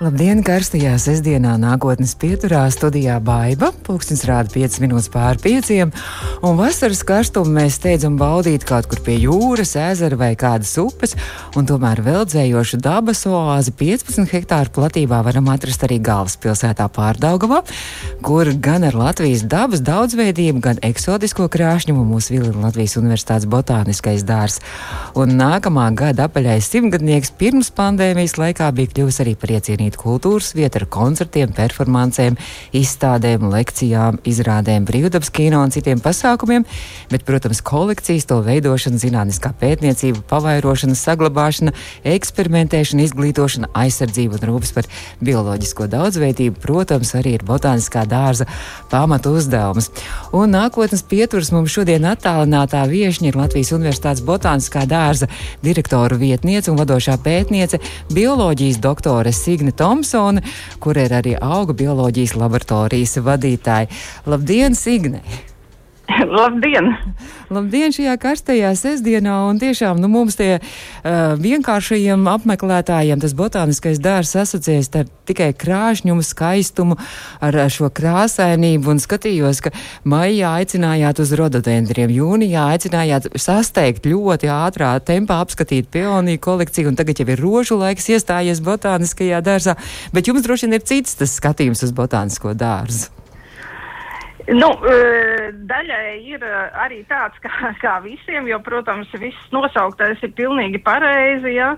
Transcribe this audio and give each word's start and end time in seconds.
Labdien, 0.00 0.38
karstajā 0.40 0.94
sestdienā 0.96 1.58
nākotnes 1.60 2.14
pieturā 2.16 2.62
studijā 2.72 3.18
Baiva. 3.20 3.68
Pūkstens 3.84 4.22
rāda 4.24 4.48
5 4.48 4.78
minūtes 4.80 5.10
pār 5.12 5.36
5. 5.36 5.90
Un 6.40 6.54
vasaras 6.56 7.02
karstumu 7.04 7.52
mēs 7.58 7.76
steidzam 7.76 8.16
baudīt 8.16 8.64
kaut 8.64 8.88
kur 8.88 9.02
pie 9.04 9.18
jūras, 9.20 9.74
ezera 9.76 10.16
vai 10.16 10.30
kādas 10.40 10.72
upes. 10.80 11.12
Un 11.52 11.68
tomēr 11.68 12.00
veldzējošu 12.06 12.80
dabas 12.80 13.26
oāzi 13.28 13.74
15 13.76 14.32
hektāru 14.32 14.72
platībā 14.78 15.18
varam 15.26 15.50
atrast 15.52 15.84
arī 15.84 15.98
galvaspilsētā 16.08 16.88
Pārdaugavā, 16.96 17.60
kur 18.24 18.54
gan 18.56 18.88
ar 18.88 18.96
Latvijas 18.96 19.44
dabas 19.44 19.84
daudzveidību, 19.84 20.64
gan 20.64 20.80
eksotisko 20.80 21.50
krāšņumu 21.52 22.06
mūsu 22.14 22.38
Vilina 22.38 22.70
Latvijas 22.70 22.96
Universitātes 23.02 23.50
botāniskais 23.52 24.24
dārs. 24.24 24.62
Un 25.12 25.36
nākamā 25.36 25.90
gada 25.92 26.30
apaļais 26.32 26.72
simtgadnieks 26.72 27.36
pirms 27.36 27.68
pandēmijas 27.76 28.38
laikā 28.40 28.72
bija 28.80 28.96
kļuvis 28.96 29.22
arī 29.26 29.36
par 29.36 29.56
iecienītu 29.60 29.89
pelnīt 29.90 29.98
kultūras 29.98 30.54
vietu 30.54 30.80
ar 30.80 30.86
koncertiem, 30.88 31.52
performancēm, 31.52 32.36
izstādēm, 32.72 33.50
lekcijām, 33.50 34.20
izrādēm, 34.24 34.86
brīvdabas 34.86 35.30
kino 35.30 35.62
un 35.62 35.70
citiem 35.70 36.00
pasākumiem, 36.00 36.64
bet, 37.10 37.24
protams, 37.24 37.60
kolekcijas 37.62 38.26
to 38.26 38.40
veidošana, 38.42 38.98
zinātniskā 38.98 39.52
pētniecība, 39.60 40.22
pavairošana, 40.28 40.94
saglabāšana, 40.94 41.72
eksperimentēšana, 42.04 43.02
izglītošana, 43.04 43.70
aizsardzība 43.74 44.38
un 44.38 44.46
rūpes 44.50 44.72
par 44.74 44.86
bioloģisko 45.20 45.88
daudzveidību, 45.90 46.60
protams, 46.60 47.14
arī 47.14 47.36
ir 47.38 47.44
botāniskā 47.44 48.06
dārza 48.06 48.46
pamatu 48.90 49.34
uzdevums. 49.38 49.90
Un 50.32 50.54
nākotnes 50.54 51.02
pieturas 51.02 51.50
mums 51.52 51.74
šodien 51.74 52.06
attālinātā 52.06 52.84
viešņa 52.90 53.30
ir 53.30 53.40
Latvijas 53.40 53.74
Universitātes 53.74 54.24
botāniskā 54.24 54.86
dārza 54.86 55.30
direktora 55.64 56.18
vietniece 56.20 56.70
un 56.70 56.78
vadošā 56.78 57.18
pētniece, 57.22 57.80
bioloģijas 58.14 58.80
doktore 58.82 59.32
Signe 59.34 59.72
Thompsone, 59.80 60.44
kur 60.82 61.00
ir 61.00 61.14
arī 61.16 61.36
auga 61.40 61.76
bioloģijas 61.76 62.36
laboratorijas 62.36 63.16
vadītāja. 63.24 63.88
Labdien, 64.28 64.76
Signe! 64.76 65.24
Labdien! 66.40 66.92
Labdien 67.50 67.92
šajā 67.94 68.14
karstajā 68.20 68.70
sestdienā, 68.78 69.34
un 69.50 69.58
tiešām 69.60 69.98
nu, 70.00 70.08
mums 70.10 70.36
tie 70.38 70.60
uh, 70.60 71.34
vienkāršajiem 71.40 72.28
apmeklētājiem 72.30 73.22
tas 73.22 73.34
botāniskais 73.36 74.00
dārs 74.02 74.36
asociējas 74.38 74.90
ar 75.00 75.10
tikai 75.30 75.50
krāšņumu, 75.58 76.24
skaistumu, 76.26 76.96
ar, 77.42 77.58
ar 77.66 77.72
šo 77.74 77.90
krāsainību, 77.94 78.94
un 78.94 79.02
skatījos, 79.02 79.62
ka 79.66 79.74
maijā 80.08 80.54
aicinājāt 80.62 81.22
uz 81.22 81.34
rododendriem, 81.38 82.14
jūnijā 82.14 82.66
aicinājāt 82.76 83.30
sasteigt 83.34 84.08
ļoti 84.10 84.50
ātrā 84.54 84.94
tempā 85.02 85.40
apskatīt 85.44 85.90
peoniju 85.92 86.42
kolekciju, 86.42 86.90
un 86.90 86.98
tagad 86.98 87.22
jau 87.22 87.30
ir 87.30 87.42
rožu 87.42 87.78
laiks 87.80 88.10
iestājies 88.14 88.62
botāniskajā 88.66 89.42
dārzā, 89.46 89.78
bet 90.14 90.30
jums 90.30 90.46
droši 90.46 90.68
vien 90.68 90.80
ir 90.80 90.86
cits 90.86 91.18
tas 91.18 91.38
skatījums 91.38 91.86
uz 91.86 91.94
botānisko 91.96 92.54
dārzu. 92.58 93.19
Nu, 94.50 94.70
e, 94.82 95.50
daļai 95.70 96.06
ir 96.26 96.42
e, 96.42 96.54
arī 96.82 97.02
tāds 97.10 97.38
kā, 97.44 97.72
kā 97.82 97.98
visiem, 98.04 98.48
jo, 98.50 98.58
protams, 98.66 99.10
viss 99.20 99.52
nosauktais 99.54 100.22
ir 100.26 100.32
pilnīgi 100.38 100.82
pareizi. 100.82 101.56
Ja? 101.58 101.74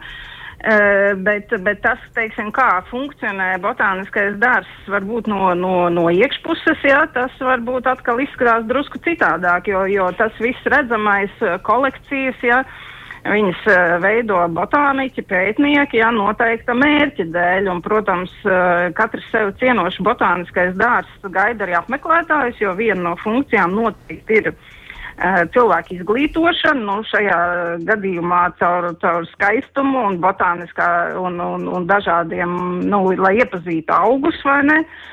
Uh, 0.63 1.17
bet, 1.27 1.51
bet 1.67 1.81
tas, 1.83 1.99
teiksim, 2.15 2.53
kā 2.55 2.85
funkcionē 2.87 3.57
botāniskais 3.65 4.37
dārsts, 4.39 4.85
varbūt 4.95 5.27
no, 5.27 5.49
no, 5.59 5.89
no 5.91 6.05
iekšpuses, 6.15 6.85
jā, 6.87 7.01
tas 7.17 7.35
varbūt 7.43 7.89
atkal 7.91 8.23
izskatās 8.23 8.69
drusku 8.71 9.01
citādāk, 9.03 9.73
jo, 9.73 9.81
jo 9.91 10.07
tas 10.15 10.39
viss 10.39 10.69
redzamais 10.71 11.35
kolekcijas, 11.67 12.39
jā, 12.47 12.61
uh, 12.63 12.93
Viņas 13.23 13.61
uh, 13.71 13.97
veido 14.03 14.41
botāniķi, 14.51 15.23
pētnieki, 15.31 16.01
jā, 16.01 16.09
noteikta 16.15 16.75
mērķa 16.75 17.29
dēļ, 17.31 17.69
un, 17.71 17.83
protams, 17.85 18.33
uh, 18.49 18.89
katrs 18.99 19.29
sev 19.31 19.53
cienošs 19.61 20.01
botāniskais 20.03 20.75
dārsts 20.81 21.31
gaida 21.31 21.63
arī 21.67 21.77
apmeklētājus, 21.79 22.59
jo 22.65 22.75
viena 22.79 23.01
no 23.05 23.15
funkcijām 23.23 23.77
noteikti 23.79 24.41
ir 24.41 24.51
uh, 24.51 25.45
cilvēku 25.55 26.01
izglītošana, 26.01 26.83
nu, 26.89 26.99
šajā 27.13 27.39
gadījumā 27.87 28.43
caur, 28.59 28.91
caur 29.05 29.31
skaistumu 29.37 30.03
un 30.09 30.19
botāniskā 30.25 30.91
un, 31.23 31.39
un, 31.39 31.71
un 31.71 31.87
dažādiem, 31.87 32.59
nu, 32.91 33.05
lai 33.23 33.37
iepazītu 33.39 33.95
augus 34.03 34.43
vai 34.49 34.61
ne. 34.67 34.83
Uh, 34.83 35.09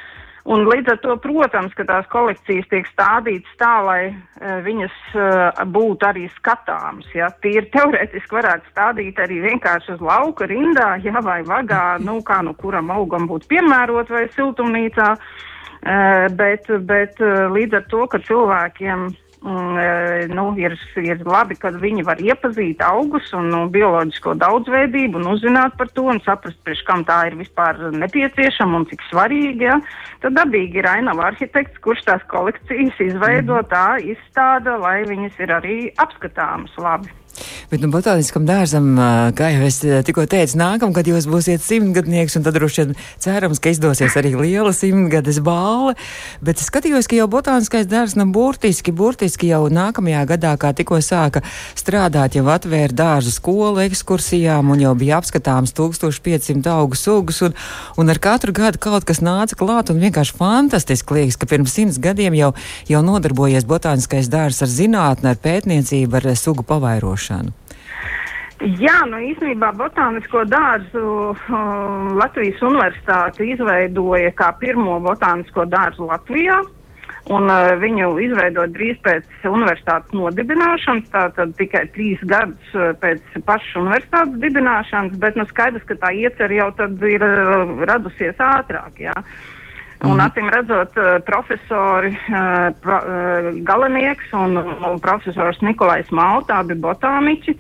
Un 0.48 0.64
līdz 0.70 0.94
ar 0.94 1.00
to, 1.04 1.16
protams, 1.20 1.74
ka 1.76 1.84
tās 1.88 2.08
kolekcijas 2.12 2.68
tiek 2.72 2.88
stādītas 2.88 3.58
tā, 3.60 3.74
lai 3.84 4.02
uh, 4.08 4.60
viņas 4.64 4.96
uh, 5.16 5.62
būtu 5.68 6.08
arī 6.08 6.26
skatāmas. 6.38 7.10
Ja? 7.16 7.28
Tīri 7.44 7.68
teorētiski 7.74 8.40
varētu 8.40 8.72
stādīt 8.72 9.20
arī 9.20 9.42
vienkārši 9.50 9.98
uz 9.98 10.04
lauka 10.04 10.48
rindā, 10.50 10.94
ja, 11.04 11.20
vai 11.26 11.42
vagā, 11.48 11.98
nu, 12.08 12.20
kā 12.24 12.42
nu 12.46 12.56
kuram 12.56 12.92
augam 12.96 13.28
būtu 13.30 13.52
piemērot 13.52 14.12
vai 14.16 14.28
siltumnīcā. 14.36 15.14
Uh, 15.80 16.28
bet, 16.36 16.68
bet 16.88 17.22
līdz 17.56 17.78
ar 17.80 17.84
to, 17.92 18.06
ka 18.12 18.20
cilvēkiem 18.28 19.10
nu, 19.42 20.46
ir, 20.60 20.76
ir 21.00 21.22
labi, 21.24 21.56
ka 21.56 21.72
viņi 21.72 22.04
var 22.08 22.20
iepazīt 22.20 22.82
augus 22.84 23.32
un 23.38 23.48
nu, 23.54 23.62
bioloģisko 23.72 24.36
daudzveidību 24.42 25.22
un 25.22 25.30
uzzināt 25.32 25.78
par 25.80 25.92
to 25.96 26.10
un 26.12 26.20
saprast, 26.26 26.60
priekš 26.68 26.84
kam 26.88 27.06
tā 27.08 27.22
ir 27.30 27.38
vispār 27.40 27.80
nepieciešama 27.96 28.82
un 28.82 28.90
cik 28.92 29.06
svarīga. 29.08 29.70
Ja? 29.70 29.80
Tad 30.26 30.36
dabīgi 30.36 30.82
ir 30.82 30.90
ainava 30.92 31.30
arhitekts, 31.32 31.80
kurš 31.86 32.04
tās 32.10 32.28
kolekcijas 32.32 33.00
izveido 33.00 33.62
mhm. 33.62 33.72
tā, 33.72 33.88
izstāda, 34.16 34.76
lai 34.82 35.02
viņas 35.08 35.40
ir 35.40 35.56
arī 35.62 35.80
apskatāmas 36.04 36.76
labi. 36.80 37.19
Bet 37.70 37.84
nu, 37.84 37.90
botāniskam 37.94 38.48
dārzam, 38.48 38.88
kā 39.38 39.52
jau 39.54 39.68
es 39.68 39.80
tikko 40.08 40.26
teicu, 40.30 40.58
nākamgad 40.60 41.08
jūs 41.08 41.28
būsiet 41.30 41.64
simtgadnieks, 41.64 42.36
un 42.40 42.46
tad 42.46 42.58
droši 42.58 42.82
vien 42.82 42.96
cerams, 43.22 43.62
ka 43.62 43.72
izdosies 43.74 44.16
arī 44.20 44.34
liela 44.36 44.74
simtgades 44.76 45.38
balva. 45.46 45.94
Bet 46.42 46.60
es 46.62 46.70
skatījos, 46.72 47.08
ka 47.10 47.20
jau 47.20 47.28
botāniskais 47.32 47.88
dārzs 47.90 48.18
nu, 48.20 48.26
burtiski, 48.34 48.94
burtiski 48.96 49.52
jau 49.52 49.62
nākamajā 49.74 50.26
gadā, 50.34 50.56
kā 50.60 50.74
tikko 50.76 50.98
sāka 51.06 51.44
strādāt, 51.78 52.40
jau 52.40 52.48
atvēra 52.50 52.96
dārzu 53.04 53.36
skolu 53.36 53.84
ekskursijām, 53.86 54.74
un 54.74 54.84
jau 54.84 54.96
bija 54.98 55.22
apskatāms 55.22 55.76
1500 55.78 56.74
augu 56.74 56.98
sugas, 56.98 57.44
un, 57.46 57.56
un 58.02 58.10
ar 58.10 58.22
katru 58.24 58.56
gadu 58.56 58.82
kaut 58.82 59.06
kas 59.08 59.22
nāca 59.26 59.58
klāt, 59.60 59.94
un 59.94 60.02
vienkārši 60.02 60.38
fantastiski 60.42 61.22
liekas, 61.22 61.38
ka 61.40 61.50
pirms 61.50 61.78
simts 61.78 62.02
gadiem 62.02 62.36
jau, 62.40 62.52
jau 62.90 63.06
nodarbojies 63.06 63.70
botāniskais 63.70 64.32
dārzs 64.34 64.66
ar 64.66 64.74
zinātni, 64.74 65.30
ar 65.30 65.44
pētniecību, 65.44 66.18
ar 66.18 66.32
sugu 66.40 66.66
pavairošanu. 66.66 67.19
Jā, 68.60 68.98
nu 69.08 69.22
īstenībā 69.24 69.70
botānisko 69.80 70.42
dārzu 70.52 71.04
uh, 71.32 71.52
Latvijas 72.20 72.60
universitāte 72.68 73.46
izveidoja 73.48 74.34
kā 74.36 74.50
pirmo 74.60 74.98
botānisko 75.00 75.64
dārzu 75.72 76.10
Latvijā. 76.10 76.58
Un, 77.32 77.46
uh, 77.48 77.70
viņu 77.80 78.10
izveidot 78.26 78.74
drīz 78.76 79.00
pēc 79.06 79.48
universitātes 79.48 80.12
nodibināšanas, 80.18 81.08
tātad 81.14 81.54
tikai 81.56 81.86
trīs 81.96 82.20
gadus 82.28 82.76
uh, 82.76 82.92
pēc 83.00 83.40
pašas 83.48 83.80
universitātes 83.80 84.42
dibināšanas, 84.44 85.16
bet 85.24 85.40
nu, 85.40 85.48
skaidrs, 85.48 85.86
ka 85.88 85.96
tā 86.04 86.12
iecer 86.20 86.52
jau 86.52 86.68
ir 87.08 87.26
uh, 87.30 87.74
radusies 87.88 88.44
ātrāk. 88.44 89.00
Jā. 89.08 89.16
Un, 90.00 90.14
mm. 90.16 90.22
acīm 90.24 90.48
redzot, 90.54 90.96
uh, 90.96 91.18
profesori 91.28 92.14
uh, 92.16 92.70
pro, 92.80 93.00
uh, 93.04 93.50
Galenieks 93.68 94.32
un, 94.38 94.56
un 94.60 95.02
profesors 95.04 95.60
Nikolais 95.66 96.08
Maltā 96.16 96.62
bija 96.68 96.80
botāniķi. 96.86 97.58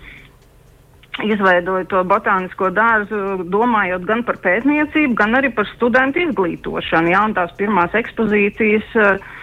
Izveidoja 1.19 1.83
to 1.91 1.99
botānisko 2.07 2.69
dārzu, 2.71 3.19
domājot 3.51 4.05
gan 4.07 4.23
par 4.23 4.37
pētniecību, 4.39 5.17
gan 5.19 5.35
arī 5.35 5.49
par 5.51 5.67
studentu 5.73 6.21
izglītošanu. 6.23 7.11
Jā, 7.11 7.25
un 7.27 7.35
tās 7.35 7.51
pirmās 7.59 7.97
ekspozīcijas 7.99 8.95
uh, 8.95 9.35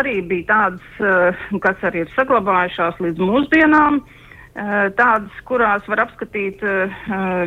arī 0.00 0.16
bija 0.26 0.48
tādas, 0.50 0.90
uh, 0.98 1.46
kas 1.62 1.86
arī 1.86 2.02
ir 2.02 2.10
saglabājušās 2.16 2.98
līdz 3.04 3.22
mūsdienām. 3.30 4.02
Uh, 4.02 4.18
tādas, 4.52 5.32
kurās 5.48 5.86
var 5.88 6.02
apskatīt 6.04 6.60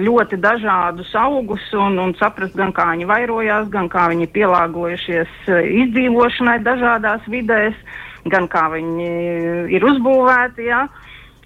ļoti 0.02 0.40
dažādus 0.42 1.12
augus 1.22 1.66
un, 1.78 2.00
un 2.02 2.16
saprast, 2.18 2.56
gan 2.58 2.74
kā 2.74 2.88
viņi 2.94 3.06
vairojās, 3.10 3.68
gan 3.70 3.90
kā 3.94 4.08
viņi 4.10 4.32
pielāgojušies 4.34 5.52
izdzīvošanai 5.86 6.58
dažādās 6.66 7.28
vidēs, 7.30 7.78
gan 8.26 8.50
kā 8.50 8.66
viņi 8.74 9.12
ir 9.78 9.86
uzbūvēti. 9.86 10.66
Ja? 10.72 10.88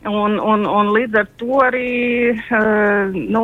Un, 0.08 0.40
un, 0.40 0.64
un 0.64 0.94
līdz 0.96 1.20
ar 1.20 1.28
to 1.42 1.60
arī 1.66 1.92
nu, 3.12 3.44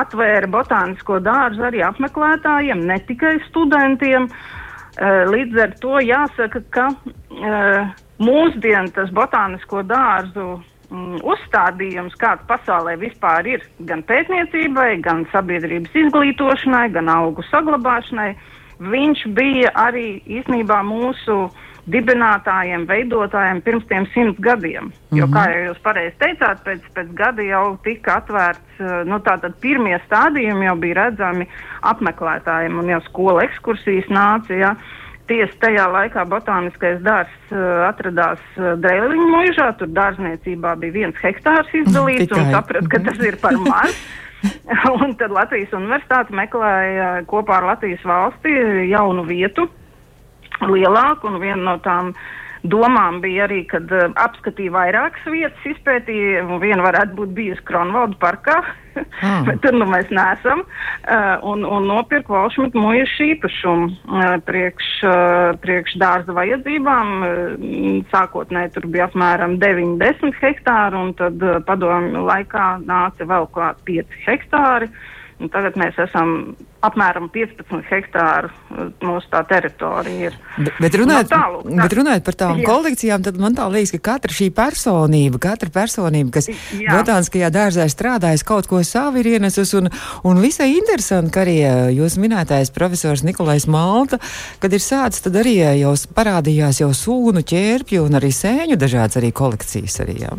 atvēra 0.00 0.48
botānisko 0.48 1.20
dārzu 1.20 1.68
arī 1.68 1.84
apmeklētājiem, 1.84 2.86
ne 2.88 2.98
tikai 3.04 3.36
studentiem. 3.50 4.30
Līdz 5.28 5.60
ar 5.60 5.76
to 5.80 6.00
jāsaka, 6.04 6.60
ka 6.72 6.88
mūsdienu 8.22 8.92
tas 8.96 9.12
botānisko 9.12 9.84
dārzu 9.88 10.62
uzstādījums, 11.22 12.16
kāds 12.20 12.44
pasaulē 12.48 12.96
vispār 13.00 13.48
ir, 13.54 13.66
gan 13.88 14.02
pētniecībai, 14.08 15.00
gan 15.04 15.26
sabiedrības 15.32 15.94
izglītošanai, 16.04 16.88
gan 16.92 17.10
augu 17.12 17.44
saglabāšanai, 17.50 18.32
viņš 18.92 19.26
bija 19.36 19.72
arī 19.78 20.22
īstenībā 20.26 20.82
mūsu 20.86 21.46
dibinātājiem, 21.90 22.84
veidotājiem 22.86 23.60
pirms 23.66 23.86
tiem 23.90 24.06
simts 24.14 24.38
gadiem. 24.40 24.84
Mm 24.84 24.90
-hmm. 24.90 25.18
Jo, 25.18 25.26
kā 25.26 25.42
jau 25.50 25.62
jūs 25.66 25.80
pareizi 25.82 26.16
teicāt, 26.18 26.62
pēc, 26.64 26.80
pēc 26.94 27.08
gada 27.14 27.42
jau 27.42 27.78
tika 27.82 28.16
atvērts, 28.20 28.82
nu 29.04 29.18
tātad 29.18 29.54
pirmie 29.60 29.98
stādījumi 30.06 30.66
jau 30.66 30.76
bija 30.76 30.94
redzami 30.94 31.48
apmeklētājiem 31.82 32.78
un 32.78 32.88
jau 32.88 33.00
skola 33.00 33.42
ekskursijas 33.42 34.06
nāca. 34.08 34.54
Ja. 34.54 34.76
Tiesa 35.32 35.54
tajā 35.62 35.84
laikā 35.88 36.26
botāniskais 36.28 36.98
dārzs 37.00 37.52
uh, 37.54 37.86
atradās 37.86 38.42
uh, 38.58 38.74
Dreiliņu 38.82 39.28
mūžā, 39.32 39.70
tur 39.80 39.88
dārzniecībā 39.96 40.74
bija 40.82 40.96
viens 40.98 41.22
hektārs 41.22 41.70
izdalīts 41.78 42.26
Tikai. 42.26 42.42
un 42.42 42.52
saprata, 42.52 42.90
ka 42.92 43.00
tas 43.06 43.22
ir 43.24 43.38
par 43.40 43.56
maz. 43.64 44.02
un 44.98 45.14
tad 45.16 45.32
Latvijas 45.32 45.72
universitāte 45.78 46.36
meklēja 46.36 47.08
kopā 47.30 47.62
ar 47.62 47.70
Latvijas 47.70 48.04
valsti 48.04 48.52
jaunu 48.90 49.24
vietu, 49.24 49.68
lielāku, 50.66 51.30
un 51.30 51.40
viena 51.40 51.62
no 51.62 51.78
tām 51.80 52.12
uh, 52.12 52.28
domām 52.62 53.20
bija 53.22 53.46
arī, 53.48 53.62
kad 53.70 53.90
uh, 53.92 54.10
apskatīja 54.22 54.72
vairākas 54.74 55.26
vietas, 55.30 55.66
izpētīja, 55.66 56.44
un 56.46 56.60
viena 56.62 56.84
varētu 56.84 57.16
būt 57.18 57.34
bijusi 57.36 57.64
Kronvalda 57.66 58.18
parkā, 58.22 58.58
ah. 58.62 59.42
bet 59.48 59.62
tur 59.64 59.76
nu 59.76 59.88
mēs 59.90 60.10
neesam, 60.14 60.62
uh, 60.64 61.42
un, 61.48 61.64
un 61.66 61.88
nopirka 61.90 62.34
Valšmita 62.34 62.78
mūža 62.78 63.28
īpašumu 63.32 63.88
uh, 63.90 64.36
priekš, 64.46 64.90
uh, 65.06 65.54
priekš 65.62 65.96
dārza 66.02 66.36
vajadzībām. 66.36 67.14
Uh, 67.22 68.04
sākotnēji 68.12 68.74
tur 68.76 68.86
bija 68.92 69.08
apmēram 69.10 69.58
9-10 69.62 70.38
hektāri, 70.42 70.98
un 70.98 71.16
tad 71.18 71.42
uh, 71.42 71.58
padomju 71.66 72.26
laikā 72.28 72.68
nāca 72.86 73.26
vēl 73.28 73.50
klāt 73.54 73.82
5 73.88 74.22
hektāri. 74.28 74.92
Un 75.40 75.50
tagad 75.50 75.74
mēs 75.80 75.96
esam 75.98 76.52
apmēram 76.82 77.28
15 77.32 77.86
hektāru 77.90 78.50
mūsu 79.02 79.30
tā 79.30 79.42
teritorija 79.48 80.30
ir. 80.30 80.36
Bet, 80.56 80.78
bet, 80.82 80.96
runājot, 80.98 81.30
no 81.30 81.38
tālu, 81.38 81.60
tā. 81.66 81.76
bet 81.78 81.96
runājot 81.98 82.24
par 82.26 82.38
tām 82.42 82.60
Jā. 82.60 82.66
kolekcijām, 82.68 83.24
tad 83.26 83.38
man 83.42 83.56
tā 83.58 83.66
liekas, 83.70 83.94
ka 83.96 84.02
katra 84.12 84.34
šī 84.34 84.48
personība, 84.54 85.40
katra 85.42 85.70
personība, 85.74 86.34
kas 86.38 86.50
Jā. 86.50 86.98
botāniskajā 86.98 87.52
dārzā 87.54 87.86
strādājas, 87.90 88.44
kaut 88.46 88.70
ko 88.70 88.82
savu 88.86 89.22
ir 89.22 89.30
ienesus, 89.36 89.74
un, 89.78 89.90
un 90.26 90.42
visai 90.42 90.72
interesanti, 90.74 91.32
ka 91.34 91.44
arī 91.46 91.56
uh, 91.62 91.88
jūs 91.94 92.18
minētais 92.22 92.74
profesors 92.74 93.24
Nikolais 93.26 93.68
Malta, 93.70 94.18
kad 94.62 94.74
ir 94.74 94.82
sācis, 94.82 95.22
tad 95.26 95.38
arī 95.42 95.58
uh, 95.62 95.74
jau 95.78 95.94
parādījās 96.18 96.82
jau 96.82 96.90
sūnu, 96.96 97.46
ķērpju 97.46 98.06
un 98.08 98.18
arī 98.18 98.34
sēņu 98.34 98.78
dažādas 98.80 99.22
arī 99.22 99.34
kolekcijas 99.34 100.02
arī, 100.02 100.22
jā? 100.26 100.34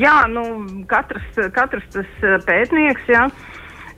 Jā, 0.00 0.18
nu, 0.32 0.44
katrs, 0.88 1.40
katrs 1.56 1.88
tas 1.92 2.28
pētnieks, 2.46 3.08
jā. 3.10 3.28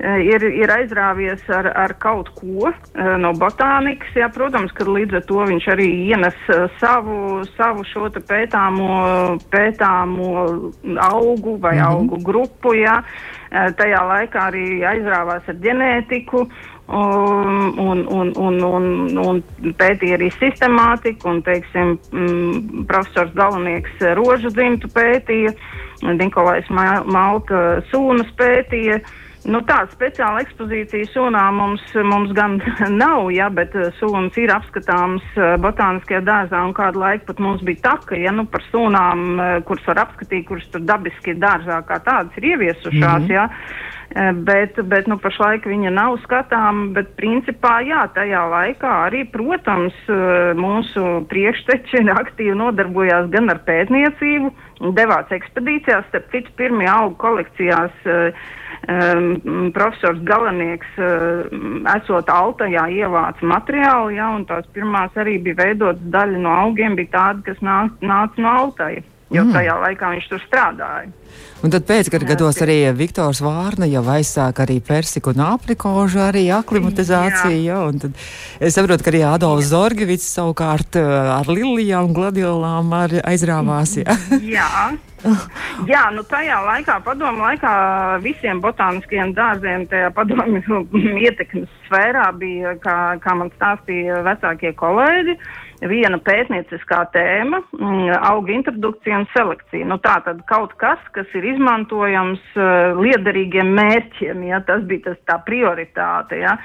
Eh, 0.02 0.22
ir, 0.26 0.42
ir 0.42 0.70
aizrāvies 0.72 1.44
ar, 1.52 1.68
ar 1.78 1.92
kaut 2.02 2.32
ko 2.34 2.72
no 3.22 3.30
botānikas. 3.38 4.10
Jā, 4.18 4.26
protams, 4.34 4.72
ka 4.74 4.86
līdz 4.88 5.20
ar 5.20 5.26
to 5.28 5.44
viņš 5.46 5.68
arī 5.76 5.86
ienes 6.08 6.38
savu, 6.80 7.44
savu 7.54 7.86
šo 7.86 8.08
pētāmo, 8.16 9.38
pētāmo 9.52 10.32
augu 11.06 11.56
vai 11.58 11.76
mm 11.76 11.82
-hmm. 11.82 11.86
augu 11.86 12.18
grupu. 12.24 12.74
Jā. 12.74 13.02
Tajā 13.52 14.00
laikā 14.08 14.48
arī 14.50 14.66
aizrāvās 14.80 15.48
ar 15.48 15.54
ģenētiku. 15.54 16.48
Un, 16.92 17.70
un, 17.80 18.02
un, 18.36 18.58
un, 18.68 19.18
un, 19.22 19.38
pētīja 19.78 20.18
arī 20.18 20.26
sistemātiku, 20.36 21.30
un, 21.30 21.38
teiksim, 21.46 21.94
mm, 22.12 22.82
profesors 22.90 23.32
Galvenieks 23.38 24.04
rožu 24.18 24.52
dzimtu 24.52 24.90
pētīja, 24.92 25.54
Nikolais 26.18 26.68
Malta 26.68 27.62
sūnas 27.88 28.28
pētīja. 28.36 29.00
Uh, 29.00 29.31
Nu, 29.42 29.58
tāda 29.66 29.90
speciāla 29.90 30.44
ekspozīcija 30.44 31.08
sūnām 31.10 31.56
mums, 31.58 31.82
mums 32.06 32.30
gan 32.36 32.60
nav, 33.02 33.26
ja, 33.34 33.48
bet 33.50 33.74
uh, 33.74 33.88
sūnas 33.98 34.36
ir 34.38 34.52
apskatāmas 34.54 35.24
uh, 35.34 35.56
botāniskajā 35.62 36.20
dārzā 36.26 36.60
un 36.62 36.74
kādu 36.76 37.02
laiku 37.02 37.26
pat 37.32 37.42
mums 37.42 37.64
bija 37.66 37.82
taka, 37.88 38.18
ja 38.22 38.30
nu 38.34 38.46
par 38.50 38.62
sūnām, 38.68 39.24
uh, 39.34 39.56
kuras 39.66 39.88
var 39.90 40.04
apskatīt, 40.04 40.46
kuras 40.46 40.68
tur 40.70 40.86
dabiski 40.86 41.34
dārzā 41.42 41.80
kā 41.88 41.98
tādas 42.06 42.38
ir 42.38 42.52
ieviesušās, 42.52 43.26
mm 43.26 43.26
-hmm. 43.26 43.34
ja. 43.34 43.48
Bet, 44.44 44.76
bet 44.76 45.06
nu, 45.08 45.16
pašlaik 45.16 45.64
viņa 45.64 45.90
nav 45.90 46.18
skatāma, 46.20 46.92
bet 46.92 47.14
principā 47.16 47.78
jā, 47.80 48.02
tajā 48.12 48.42
laikā 48.44 48.90
arī, 49.06 49.24
protams, 49.24 49.94
mūsu 50.52 51.24
priekšteči 51.32 52.04
aktīvi 52.12 52.52
nodarbojās 52.52 53.30
gan 53.32 53.48
ar 53.48 53.62
pētniecību, 53.64 54.52
devās 54.92 55.32
ekspedīcijās, 55.32 56.04
starp 56.08 56.28
citu, 56.30 56.52
pirmie 56.56 56.90
augu 56.92 57.16
kolekcijās 57.16 58.04
uh, 58.04 58.52
um, 58.88 59.70
profesors 59.74 60.20
Galanieks, 60.26 60.98
uh, 60.98 61.46
esot 61.96 62.30
Altajā, 62.32 62.88
ievāca 62.90 63.46
materiālu, 63.46 64.12
ja, 64.16 64.32
un 64.36 64.46
tās 64.48 64.66
pirmās 64.74 65.14
arī 65.18 65.38
bija 65.42 65.60
veidotas 65.62 66.02
daļa 66.14 66.42
no 66.42 66.58
augiem, 66.66 66.98
bija 66.98 67.14
tāda, 67.16 67.46
kas 67.50 67.64
nāca 67.64 68.12
nāc 68.12 68.38
no 68.42 68.54
Altaja, 68.64 69.04
jo 69.32 69.44
mm. 69.46 69.56
tajā 69.56 69.78
laikā 69.86 70.14
viņš 70.16 70.30
tur 70.32 70.46
strādāja. 70.46 71.12
Un 71.62 71.70
tad 71.70 71.86
pēcgados 71.86 72.58
arī 72.64 72.76
Viktors 72.98 73.38
Vārna 73.44 73.86
jau 73.86 74.02
aizsāk 74.10 74.64
arī 74.64 74.80
persiku 74.82 75.30
un 75.30 75.44
aprikožu 75.46 76.18
arī 76.24 76.48
aklimatizāciju. 76.50 77.60
Jā. 77.62 77.78
Jā, 77.86 78.00
tad 78.02 78.18
es 78.58 78.74
saprotu, 78.74 79.06
ka 79.06 79.12
arī 79.12 79.22
Adolfs 79.30 79.70
Zorgevits 79.70 80.26
savukārt 80.34 80.98
uh, 80.98 81.38
ar 81.38 81.46
lilijām 81.46 82.10
un 82.10 82.18
gladiolām 82.18 82.92
aizrāvās. 83.22 83.94
Jā. 84.02 84.18
jā. 84.42 84.68
Jā, 85.92 86.02
nu 86.14 86.24
tajā 86.28 86.58
laikā, 86.66 86.98
padomu 87.06 87.44
laikā, 87.44 87.72
visiem 88.24 88.62
botāniskiem 88.62 89.34
dārziem 89.36 89.86
tajā 89.90 90.10
padomu 90.16 90.62
ietekmes 91.26 91.70
sfērā 91.86 92.28
bija, 92.38 92.74
kā, 92.82 92.96
kā 93.22 93.36
man 93.38 93.52
stāstīja 93.56 94.22
vecākie 94.26 94.74
kolēģi, 94.78 95.38
viena 95.90 96.18
pētnieciskā 96.22 97.00
tēma 97.14 97.60
mm,- 97.74 98.10
auga 98.30 98.52
introdukcija 98.54 99.18
un 99.20 99.26
selekcija. 99.32 99.86
Nu, 99.88 99.98
tā 100.02 100.18
tad 100.26 100.42
kaut 100.50 100.74
kas, 100.80 101.00
kas 101.16 101.30
ir 101.38 101.46
izmantojams 101.54 102.42
uh, 102.56 102.98
liederīgiem 102.98 103.72
mērķiem, 103.78 104.44
ja 104.48 104.62
tas 104.66 104.84
bija 104.88 105.10
tas 105.10 105.18
tā 105.28 105.38
prioritāte, 105.46 106.38
ja. 106.42 106.56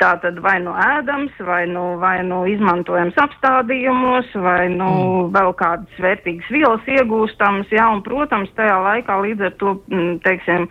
Tā 0.00 0.14
tad 0.22 0.40
vai 0.42 0.56
nu 0.64 0.74
ēdams, 0.74 1.36
vai 1.46 1.64
nu, 1.70 1.84
vai 2.02 2.16
nu 2.26 2.42
izmantojams 2.50 3.18
apstādījumos, 3.26 4.32
vai 4.42 4.68
nu 4.72 4.90
mm. 4.90 5.32
vēl 5.36 5.54
kādas 5.60 6.02
vērtīgas 6.02 6.50
vielas 6.50 6.88
iegūstams, 6.96 7.70
ja, 7.74 7.90
un, 7.92 8.02
protams, 8.06 8.52
tajā 8.58 8.80
laikā 8.88 9.20
līdz 9.26 9.48
ar 9.50 9.58
to, 9.60 9.78
mm, 9.92 10.18
teiksim, 10.24 10.68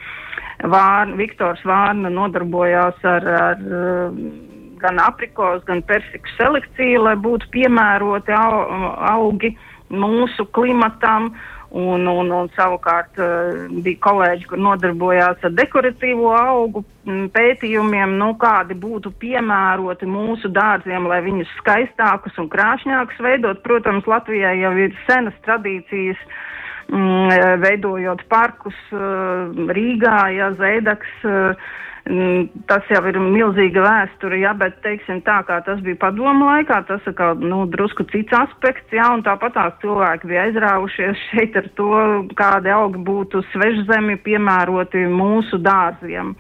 Vārna, 0.64 1.18
Viktors 1.20 1.60
Vārna 1.68 2.12
nodarbojās 2.14 3.02
ar, 3.04 3.26
ar 3.50 3.64
gan 4.84 5.00
aprikos, 5.02 5.64
gan 5.68 5.82
persiku 5.88 6.36
selekciju, 6.38 7.08
lai 7.08 7.16
būtu 7.20 7.50
piemēroti 7.56 8.36
augi 8.36 9.56
mūsu 9.94 10.48
klimatam. 10.56 11.34
Un, 11.74 12.04
un, 12.06 12.28
un 12.30 12.50
savukārt 12.54 13.18
uh, 13.18 13.64
bija 13.82 13.98
kolēģi, 14.06 14.44
kur 14.46 14.60
nodarbojās 14.62 15.42
ar 15.42 15.56
dekoratīvo 15.58 16.30
augu 16.38 16.84
pētījumiem, 17.34 18.14
nu, 18.20 18.28
kādi 18.38 18.78
būtu 18.78 19.10
piemēroti 19.18 20.06
mūsu 20.06 20.52
dārziem, 20.54 21.08
lai 21.10 21.24
viņus 21.26 21.56
skaistākus 21.64 22.38
un 22.38 22.52
krāšņākus 22.54 23.24
veidot. 23.26 23.64
Protams, 23.66 24.06
Latvijai 24.06 24.54
jau 24.60 24.76
ir 24.86 24.94
senas 25.08 25.34
tradīcijas, 25.48 26.22
mm, 26.94 27.58
veidojot 27.66 28.22
parkus 28.30 28.78
uh, 28.94 29.50
Rīgā, 29.74 30.20
ja 30.38 30.54
Zēdaks. 30.62 31.26
Mm, 32.04 32.50
tas 32.68 32.84
jau 32.92 33.00
ir 33.08 33.16
milzīga 33.16 33.80
vēsture, 33.80 34.36
jā, 34.42 34.50
bet, 34.60 34.76
teiksim, 34.84 35.22
tā 35.24 35.38
kā 35.48 35.62
tas 35.64 35.80
bija 35.86 35.96
padomu 36.02 36.50
laikā, 36.50 36.82
tas 36.90 37.06
ir 37.08 37.16
kā, 37.16 37.30
nu, 37.40 37.62
drusku 37.72 38.04
cits 38.12 38.36
aspekts, 38.36 38.92
jā, 38.92 39.06
un 39.16 39.24
tāpat 39.24 39.56
tās 39.56 39.78
cilvēki 39.80 40.28
bija 40.28 40.42
aizrāvušies 40.50 41.22
šeit 41.30 41.56
ar 41.62 41.70
to, 41.80 41.94
kādi 42.36 42.74
augi 42.76 43.00
būtu 43.08 43.46
svežzemi 43.54 44.18
piemēroti 44.26 45.08
mūsu 45.08 45.62
dārziem 45.64 46.36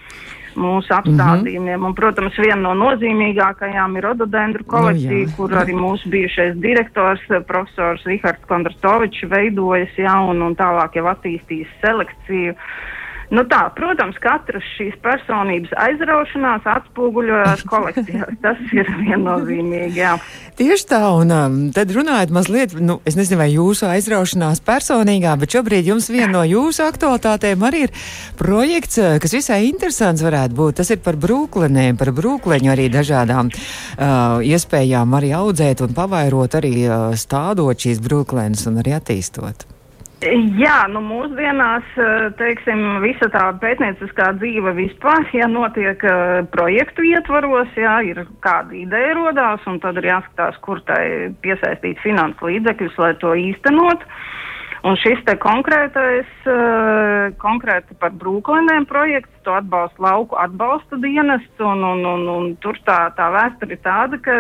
mūsu 0.54 0.92
apstādījumiem. 0.94 1.80
Mm 1.80 1.82
-hmm. 1.82 1.86
Un, 1.88 1.96
protams, 1.98 2.36
viena 2.38 2.60
no 2.62 2.74
nozīmīgākajām 2.78 3.96
ir 3.98 4.04
rododendru 4.04 4.64
kolekcija, 4.70 5.26
nu, 5.26 5.32
kur 5.38 5.56
arī 5.58 5.74
mūsu 5.74 6.12
bijušais 6.14 6.60
direktors, 6.62 7.24
profesors 7.48 8.04
Rihards 8.06 8.46
Kondratovičs 8.52 9.24
veidojas, 9.32 9.96
jā, 9.98 10.14
un, 10.30 10.42
un 10.42 10.56
tālāk 10.56 11.00
jau 11.00 11.08
attīstījis 11.10 11.72
selekciju. 11.82 12.52
Uh, 12.52 13.03
Nu 13.34 13.42
tā, 13.50 13.64
protams, 13.74 14.20
katras 14.22 14.66
šīs 14.76 14.94
personības 15.02 15.72
aizraušanās 15.82 16.68
atspoguļojas 16.70 17.64
kolekcijās. 17.66 18.36
Tas 18.46 18.60
ir 18.76 18.90
viennozīmīgi. 19.00 19.98
Jā. 19.98 20.12
Tieši 20.60 20.86
tā, 20.92 21.02
un 21.18 21.34
um, 21.34 21.56
tad 21.74 21.90
runājot 21.96 22.34
mazliet, 22.36 22.76
nu, 22.78 23.00
es 23.10 23.18
nezinu, 23.18 23.40
vai 23.42 23.50
jūsu 23.50 23.88
aizraušanās 23.90 24.62
personīgā, 24.68 25.34
bet 25.42 25.58
šobrīd 25.58 25.90
jums 25.90 26.12
viena 26.14 26.30
no 26.36 26.46
jūsu 26.46 26.86
aktualitātēm 26.86 27.66
arī 27.66 27.88
ir 27.88 27.96
projekts, 28.38 29.02
uh, 29.02 29.18
kas 29.24 29.34
visai 29.34 29.64
interesants 29.72 30.22
varētu 30.22 30.60
būt. 30.60 30.78
Tas 30.84 30.94
ir 30.94 31.02
par 31.02 31.18
brūklenēm, 31.18 31.98
par 31.98 32.14
brūkleņu 32.14 32.74
arī 32.76 32.90
dažādām 32.94 33.50
uh, 33.50 34.46
iespējām 34.46 35.18
arī 35.18 35.34
audzēt 35.42 35.82
un 35.82 35.98
pavairot 35.98 36.62
arī 36.62 36.76
uh, 36.86 37.14
stādot 37.18 37.82
šīs 37.82 38.04
brūklenes 38.06 38.68
un 38.70 38.84
arī 38.84 39.00
attīstot. 39.02 39.73
Jā, 40.24 40.86
nu 40.92 41.02
mūsdienās, 41.04 41.88
teiksim, 42.40 42.82
visa 43.04 43.28
tā 43.34 43.48
pētnieciskā 43.60 44.30
dzīve 44.40 44.72
vispār, 44.78 45.26
ja 45.36 45.50
notiek 45.52 46.04
uh, 46.08 46.46
projektu 46.54 47.04
ietvaros, 47.10 47.72
jā, 47.76 47.98
ir 48.08 48.22
kāda 48.46 48.78
ideja 48.78 49.18
rodās, 49.18 49.66
un 49.68 49.82
tad 49.84 50.00
ir 50.00 50.08
jāskatās, 50.14 50.60
kur 50.64 50.80
tai 50.88 51.34
piesaistīt 51.44 52.00
finanses 52.06 52.46
līdzekļus, 52.48 53.00
lai 53.04 53.12
to 53.20 53.34
īstenot. 53.50 54.06
Un 54.84 54.98
šis 55.00 55.22
te 55.24 55.38
konkrētais, 55.40 56.28
uh, 56.44 57.30
konkrēti 57.40 57.96
par 58.02 58.12
brūklinēm 58.20 58.84
projekts, 58.90 59.32
to 59.46 59.54
atbalsta 59.56 60.04
lauku 60.04 60.36
atbalsta 60.36 61.00
dienests, 61.00 61.56
un, 61.64 61.86
un, 61.88 62.04
un, 62.04 62.26
un 62.28 62.50
tur 62.64 62.76
tā, 62.84 62.98
tā 63.16 63.30
vēsture 63.32 63.78
ir 63.78 63.80
tāda, 63.86 64.20
ka 64.26 64.36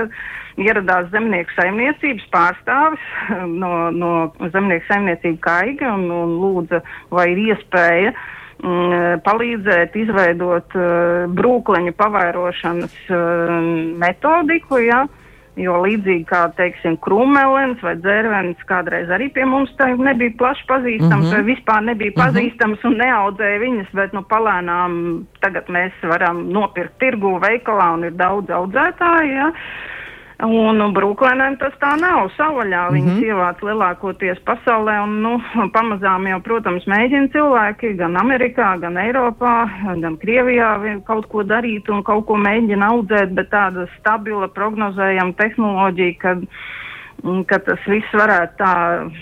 ieradās 0.59 1.07
zemnieku 1.15 1.55
saimniecības 1.55 2.27
pārstāvis 2.35 3.07
no, 3.63 3.71
no 3.95 4.11
zemnieku 4.51 4.89
saimniecību 4.91 5.39
kaiga 5.47 5.95
un, 5.95 6.09
un 6.11 6.35
lūdza, 6.41 6.83
vai 7.15 7.29
ir 7.31 7.43
iespēja 7.47 8.11
mm, 8.11 9.23
palīdzēt 9.23 9.95
izveidot 10.03 10.75
uh, 10.75 11.23
brūkleņu 11.39 11.95
pavairošanas 12.03 12.99
uh, 13.07 13.59
metodiku, 14.03 14.83
ja, 14.83 15.05
jo 15.59 15.75
līdzīgi 15.83 16.25
kā, 16.29 16.43
teiksim, 16.57 16.95
krūmelens 17.03 17.81
vai 17.85 17.93
dzērvenis 18.01 18.65
kādreiz 18.69 19.11
arī 19.13 19.29
pie 19.33 19.45
mums 19.45 19.73
nebija 19.79 20.33
plaši 20.39 20.65
pazīstams, 20.69 21.25
mm 21.25 21.29
-hmm. 21.29 21.33
vai 21.35 21.43
vispār 21.43 21.81
nebija 21.89 22.11
pazīstams 22.17 22.77
mm 22.77 22.89
-hmm. 22.89 22.91
un 22.91 22.97
neaudzēja 22.97 23.59
viņas, 23.59 23.89
bet, 23.93 24.13
nu, 24.13 24.21
palēnām 24.21 25.25
tagad 25.41 25.69
mēs 25.69 25.91
varam 26.03 26.49
nopirkt 26.49 26.97
tirgu 26.99 27.39
veikalā 27.39 27.93
un 27.93 28.03
ir 28.03 28.11
daudz 28.11 28.49
audzētāji, 28.49 29.33
ja. 29.33 29.51
Un 30.43 30.81
Brooklynam 30.91 31.55
tas 31.55 31.75
tā 31.79 31.93
nav. 32.01 32.27
Savaļā 32.35 32.81
mm 32.89 32.95
-hmm. 32.95 32.95
viņas 32.95 33.19
ievāc 33.23 33.61
lielākoties 33.63 34.39
pasaulē, 34.43 34.97
un 35.03 35.21
nu, 35.21 35.33
pamazām 35.75 36.27
jau, 36.27 36.39
protams, 36.41 36.87
mēģina 36.87 37.31
cilvēki 37.31 37.95
gan 37.97 38.17
Amerikā, 38.17 38.73
gan 38.79 38.97
Eiropā, 38.97 39.69
gan 40.01 40.17
Krievijā 40.17 40.99
kaut 41.05 41.29
ko 41.31 41.43
darīt 41.43 41.89
un 41.89 42.03
kaut 42.03 42.25
ko 42.25 42.35
mēģina 42.35 42.91
audzēt, 42.91 43.31
bet 43.33 43.49
tāda 43.49 43.87
stabila, 43.99 44.47
prognozējama 44.47 45.33
tehnoloģija, 45.33 46.19
kad, 46.19 46.43
ka 47.47 47.59
tas 47.59 47.79
viss 47.87 48.11
varētu 48.13 48.53
tā, 48.57 48.73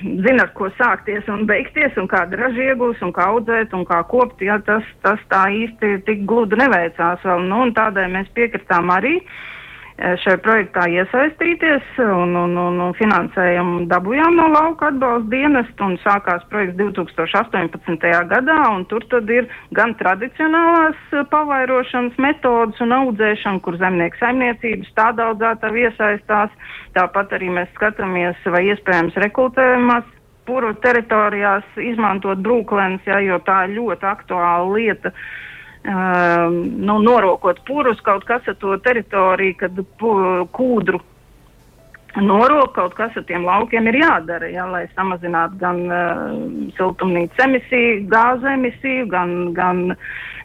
zina, 0.02 0.44
ar 0.44 0.54
ko 0.54 0.70
sākties 0.70 1.30
un 1.30 1.46
beigties, 1.46 1.98
un 1.98 2.08
kāda 2.08 2.36
raža 2.36 2.74
iegūs, 2.74 3.02
un 3.02 3.14
kā 3.14 3.30
audzēt, 3.30 3.74
un 3.74 3.86
kā 3.86 4.04
kopt, 4.04 4.42
ja 4.42 4.58
tas, 4.66 4.84
tas 5.02 5.20
tā 5.30 5.46
īsti 5.54 6.02
tik 6.06 6.26
gludi 6.26 6.56
neveicās 6.56 7.22
vēl. 7.24 7.46
Nu, 7.46 7.62
un 7.62 7.74
tādēļ 7.74 8.08
mēs 8.10 8.34
piekritām 8.34 8.90
arī. 8.90 9.22
Šajā 10.02 10.40
projektā 10.42 10.88
iesaistīties 10.90 12.00
un, 12.02 12.32
un, 12.34 12.56
un, 12.58 12.78
un 12.82 12.94
finansējumu 12.98 13.84
dabūjām 13.92 14.34
no 14.40 14.48
lauka 14.50 14.88
atbalsta 14.90 15.30
dienesta 15.30 15.86
un 15.86 15.94
sākās 16.02 16.42
projekts 16.50 16.80
2018. 16.80 18.08
gadā 18.32 18.56
un 18.72 18.88
tur 18.90 19.06
tad 19.12 19.30
ir 19.30 19.46
gan 19.78 19.94
tradicionālās 20.00 20.98
pavairošanas 21.30 22.18
metodas 22.18 22.82
un 22.82 22.96
audzēšana, 22.98 23.62
kur 23.62 23.78
zemnieku 23.84 24.18
saimniecības 24.24 24.90
tādā 24.98 25.30
audzētāji 25.30 25.86
iesaistās. 25.86 26.58
Tāpat 26.98 27.38
arī 27.38 27.52
mēs 27.60 27.70
skatāmies, 27.78 28.42
vai 28.50 28.66
iespējams 28.72 29.22
rekultējumās 29.28 30.10
puru 30.50 30.74
teritorijās 30.82 31.78
izmantot 31.78 32.42
brūklens, 32.42 33.06
ja, 33.06 33.22
jo 33.22 33.38
tā 33.46 33.68
ir 33.68 33.78
ļoti 33.78 34.14
aktuāla 34.16 34.66
lieta. 34.74 35.14
Uh, 35.14 35.51
nu, 35.84 37.00
norokot 37.02 37.60
purus 37.66 38.02
kaut 38.06 38.26
kas 38.30 38.46
ar 38.48 38.58
to 38.62 38.76
teritoriju, 38.86 39.56
kad 39.58 39.80
kūdru 40.54 41.00
norok 42.20 42.74
kaut 42.76 42.96
kas 42.98 43.16
ar 43.16 43.24
tiem 43.28 43.46
laukiem 43.48 43.88
ir 43.88 44.02
jādara, 44.02 44.50
ja, 44.52 44.66
lai 44.68 44.84
samazinātu 44.96 45.60
gan 45.62 45.80
uh, 45.88 46.34
siltumnīcas 46.78 47.46
emisiju, 47.46 48.02
gāzu 48.12 48.50
emisiju, 48.52 49.08
gan, 49.12 49.34
gan 49.56 49.82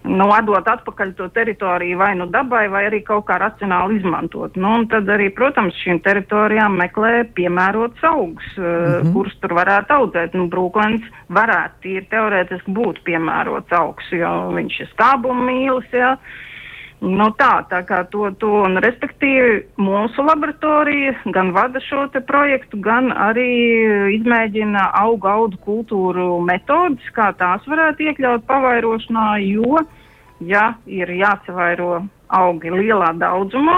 nu, 0.06 0.28
atdot 0.30 0.68
atpakaļ 0.70 1.14
to 1.18 1.28
teritoriju 1.34 1.98
vai 1.98 2.12
nu 2.18 2.28
dabai, 2.30 2.66
vai 2.70 2.84
arī 2.86 3.02
kaut 3.06 3.26
kā 3.30 3.40
racionāli 3.42 3.98
izmantot. 4.00 4.54
Nu, 4.60 4.78
tad 4.92 5.10
arī, 5.10 5.28
protams, 5.34 5.74
šīm 5.82 6.00
teritorijām 6.06 6.78
meklē 6.78 7.26
piemērots 7.34 8.06
augs, 8.06 8.46
uh, 8.58 8.64
mm 8.64 9.02
-hmm. 9.02 9.12
kurus 9.16 9.38
tur 9.42 9.56
varētu 9.58 9.98
audzēt. 9.98 10.34
Nu, 10.34 10.46
Brūklens 10.52 11.02
varētu 11.28 11.82
tīri 11.82 12.06
teorētiski 12.10 12.72
būt 12.72 13.02
piemērots 13.04 13.72
augs, 13.72 14.12
jo 14.12 14.52
viņš 14.54 14.80
ir 14.80 14.92
skābuma 14.94 15.50
mīlis. 15.50 15.90
Ja, 15.92 16.16
Nu 17.04 17.26
tā, 17.36 17.60
tā 17.68 17.82
kā 17.84 17.98
to, 18.08 18.30
to 18.40 18.48
un 18.64 18.78
respektīvi 18.80 19.58
mūsu 19.76 20.24
laboratorija 20.24 21.12
gan 21.34 21.50
vada 21.52 21.80
šo 21.84 22.06
te 22.14 22.22
projektu, 22.24 22.80
gan 22.80 23.10
arī 23.12 23.50
izmēģina 24.16 24.86
augu 25.02 25.28
audu 25.28 25.60
kultūru 25.66 26.40
metodas, 26.40 27.04
kā 27.12 27.34
tās 27.36 27.66
varētu 27.68 28.08
iekļaut 28.08 28.46
pavairošanā, 28.48 29.26
jo, 29.44 29.82
ja 30.40 30.70
ir 30.88 31.12
jāsavairo 31.12 32.06
augi 32.32 32.72
lielā 32.72 33.12
daudzumā, 33.20 33.76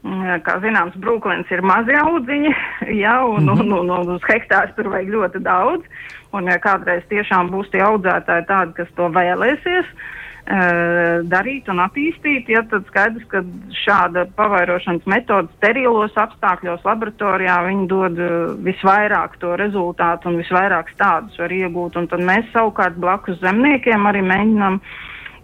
mm, 0.00 0.40
kā 0.48 0.56
zināms, 0.64 0.96
brūklens 1.04 1.52
ir 1.52 1.60
mazi 1.60 2.00
audziņi, 2.00 2.54
ja, 3.04 3.18
un, 3.28 3.52
un, 3.52 3.60
un, 3.66 3.76
un, 3.82 3.92
un 3.98 4.16
uz 4.16 4.24
hektārs 4.30 4.72
tur 4.78 4.88
vajag 4.94 5.12
ļoti 5.18 5.44
daudz, 5.44 5.84
un 6.32 6.48
ja 6.48 6.56
kādreiz 6.64 7.04
tiešām 7.12 7.52
būs 7.52 7.68
tie 7.76 7.84
audzētāji 7.84 8.48
tādi, 8.48 8.76
kas 8.80 8.96
to 8.96 9.12
vēlēsies, 9.12 9.94
darīt 10.42 11.68
un 11.70 11.78
attīstīt, 11.84 12.48
ja 12.50 12.64
tad 12.66 12.82
skaidrs, 12.88 13.24
ka 13.30 13.44
šāda 13.84 14.24
pavairošanas 14.34 15.06
metode 15.06 15.48
sterilos 15.58 16.16
apstākļos 16.18 16.82
laboratorijā 16.84 17.60
viņi 17.68 17.86
dod 17.86 18.18
visvairāk 18.66 19.38
to 19.38 19.54
rezultātu 19.56 20.28
un 20.28 20.40
visvairāk 20.42 20.90
stādus 20.96 21.38
var 21.38 21.54
iegūt. 21.54 21.96
Un 21.96 22.10
tad 22.10 22.20
mēs 22.26 22.50
savukārt 22.52 22.98
blakus 22.98 23.38
zemniekiem 23.40 24.06
arī 24.10 24.22
mēģinām 24.26 24.80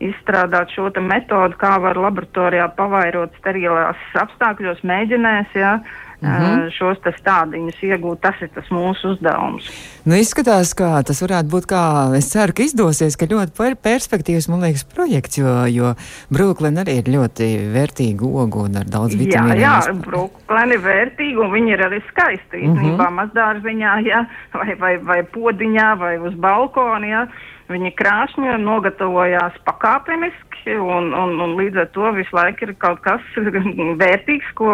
izstrādāt 0.01 0.73
šo 0.75 0.91
metodu, 1.01 1.57
kā 1.59 1.79
var 1.83 1.99
laboratorijā 1.99 2.69
pavairot 2.77 3.35
sterilās 3.41 3.99
apstākļos, 4.15 4.85
mēģinēs, 4.87 5.57
ja, 5.59 5.79
mm 6.23 6.29
-hmm. 6.29 6.71
šos 6.75 6.99
stādiņus 7.19 7.83
iegūt. 7.83 8.21
Tas 8.21 8.35
ir 8.43 8.51
tas 8.55 8.69
mūsu 8.71 9.15
uzdevums. 9.15 9.69
Nu, 10.05 10.15
izskatās, 10.15 10.75
ka 10.75 11.03
tas 11.03 11.23
varētu 11.23 11.51
būt 11.51 11.67
kā, 11.71 11.83
es 12.19 12.31
ceru, 12.33 12.53
ka 12.53 12.63
izdosies, 12.63 13.17
ka 13.17 13.27
ļoti 13.27 13.53
per 13.59 13.77
perspektīvs, 13.89 14.49
man 14.49 14.61
liekas, 14.67 14.85
projekts, 14.85 15.39
jo, 15.39 15.67
jo 15.67 15.95
Brooklyn 16.31 16.79
arī 16.79 16.99
ir 17.03 17.13
ļoti 17.17 17.51
vērtīga 17.75 18.25
oga 18.25 18.65
un 18.67 18.77
ar 18.77 18.87
daudz 18.87 19.19
vitamīnu. 19.19 19.61
Jā, 19.61 19.75
jā, 19.87 19.95
Brooklyn 20.07 20.73
ir 20.73 20.83
vērtīga 20.87 21.45
un 21.45 21.53
viņi 21.53 21.73
ir 21.73 21.85
arī 21.91 22.03
skaisti. 22.09 22.57
Mm 22.57 22.63
-hmm. 22.63 22.75
Īstenībā 22.79 23.11
mazdārziņā, 23.21 23.93
ja, 24.07 24.25
vai, 24.55 24.75
vai, 24.75 24.97
vai 24.99 25.23
podiņā, 25.23 25.99
vai 25.99 26.19
uz 26.19 26.35
balkona, 26.35 27.07
ja. 27.07 27.27
Viņi 27.69 27.91
krāšņi 27.99 28.55
nogatavojās 28.63 29.59
pakāpeniski 29.67 30.79
un, 30.81 31.13
un, 31.13 31.35
un 31.45 31.53
līdz 31.59 31.83
ar 31.83 31.91
to 31.93 32.15
visu 32.17 32.37
laiku 32.37 32.65
ir 32.65 32.73
kaut 32.81 33.03
kas 33.05 33.25
vērtīgs, 34.03 34.55
ko, 34.57 34.73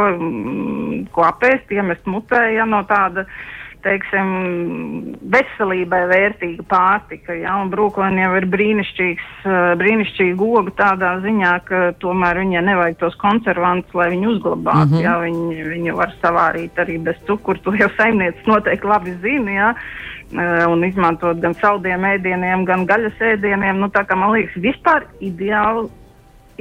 ko 1.15 1.27
apēst, 1.27 1.75
iemest 1.75 2.07
mutē, 2.07 2.45
ja 2.55 2.67
no 2.69 2.85
tāda, 2.87 3.27
teiksim, 3.85 4.31
veselībai 5.35 6.05
vērtīga 6.09 6.65
pārtika, 6.71 7.35
ja, 7.37 7.59
un 7.61 7.73
brūklēni 7.73 8.23
jau 8.23 8.31
ir 8.39 8.47
brīnišķīgs, 8.55 9.45
brīnišķīga 9.83 10.49
oga 10.61 10.75
tādā 10.79 11.11
ziņā, 11.27 11.53
ka 11.69 11.83
tomēr 12.01 12.41
viņai 12.45 12.65
nevajag 12.71 12.99
tos 13.03 13.19
konservantus, 13.21 13.93
lai 13.99 14.09
viņi 14.15 14.31
uzglabātu, 14.37 14.87
mm 14.87 14.97
-hmm. 14.97 15.05
ja, 15.05 15.19
viņi, 15.21 15.69
viņi 15.75 15.99
var 15.99 16.15
savārīt 16.23 16.81
arī 16.81 16.99
bez 17.11 17.21
cukuru, 17.27 17.61
to 17.67 17.75
jau 17.77 17.91
saimniecis 17.99 18.49
noteikti 18.49 18.93
labi 18.95 19.19
zina, 19.27 19.59
ja, 19.59 19.75
un 20.33 20.85
izmantot 20.87 21.41
gan 21.43 21.55
saldiem 21.61 22.07
ēdieniem, 22.15 22.65
gan 22.69 22.87
gaļas 22.89 23.21
ēdieniem. 23.35 23.83
Nu, 23.83 23.91
tā 23.93 24.05
kā 24.09 24.17
man 24.19 24.33
liekas, 24.35 24.57
vispār 24.63 25.07
ideāli, 25.25 25.89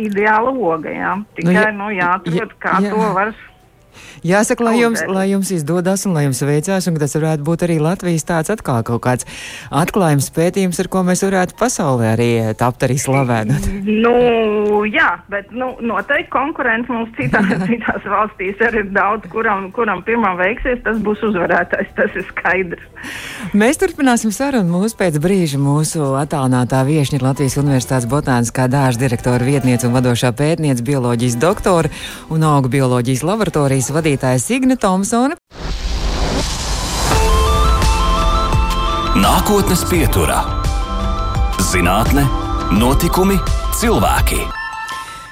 ideāla 0.01 0.51
oga. 0.51 0.91
Jā. 0.91 1.15
Tikai 1.37 1.53
nu, 1.53 1.61
jā, 1.61 1.71
nu, 1.79 1.89
jāatrod, 1.95 2.55
kā 2.63 2.77
jā. 2.83 2.91
to 2.91 3.13
var 3.15 3.33
Jāsaka, 4.23 4.63
lai 4.67 4.77
jums, 4.79 5.03
lai 5.07 5.27
jums 5.31 5.51
izdodas 5.55 6.05
un 6.07 6.15
lai 6.17 6.25
jums 6.27 6.43
veicās, 6.45 6.87
un 6.89 6.99
tas 7.01 7.17
varētu 7.17 7.45
būt 7.47 7.65
arī 7.67 7.79
Latvijas 7.83 8.27
tāds 8.27 8.53
atkal 8.53 8.83
kaut 8.87 9.03
kāds 9.03 9.27
atklājums 9.71 10.29
pētījums, 10.35 10.79
ar 10.83 10.89
ko 10.91 11.03
mēs 11.07 11.23
varētu 11.25 11.57
pasaulē 11.59 12.13
arī 12.13 12.29
tapt 12.59 12.85
arī 12.87 12.97
slavēt. 13.01 13.51
Nu, 13.83 14.13
jā, 14.89 15.09
bet 15.31 15.51
nu, 15.55 15.73
noteikti 15.83 16.31
konkurence 16.33 16.91
mums 16.91 17.11
citās, 17.17 17.49
citās 17.69 18.07
valstīs 18.07 18.61
arī 18.63 18.83
ir 18.85 18.93
daudz, 18.95 19.27
kuram, 19.33 19.69
kuram 19.75 20.03
pirmā 20.07 20.35
veiksies, 20.39 20.81
tas 20.85 20.99
būs 21.03 21.23
uzvarētājs, 21.29 21.93
tas 21.97 22.17
ir 22.19 22.27
skaidrs. 22.31 22.87
Mēs 23.57 23.79
turpināsim 23.81 24.31
sarunu 24.33 24.79
mūsu 24.79 24.97
pēc 24.99 25.19
brīža. 25.23 25.59
Mūsu 25.63 26.13
attālinātā 26.19 26.81
viešņa 26.87 27.19
ir 27.19 27.25
Latvijas 27.25 27.57
Universitātes 27.59 28.07
botāniskā 28.09 28.69
dārza 28.71 29.03
direktora 29.03 29.43
vietniece 29.45 29.87
un 29.87 29.95
vadošā 29.97 30.31
pētniece, 30.37 30.85
bioloģijas 30.87 31.37
doktora 31.41 31.91
un 32.33 32.45
augu 32.47 32.71
bioloģijas 32.73 33.25
laboratorijas 33.27 33.82
Latvijas 33.83 33.97
vadītājs 33.97 34.45
Igne 34.55 34.75
Thompsone. 34.79 35.35
Nākotnes 39.19 39.83
pieturā- 39.89 40.39
zinātne, 41.71 42.23
notikumi, 42.71 43.35
cilvēki. 43.75 44.39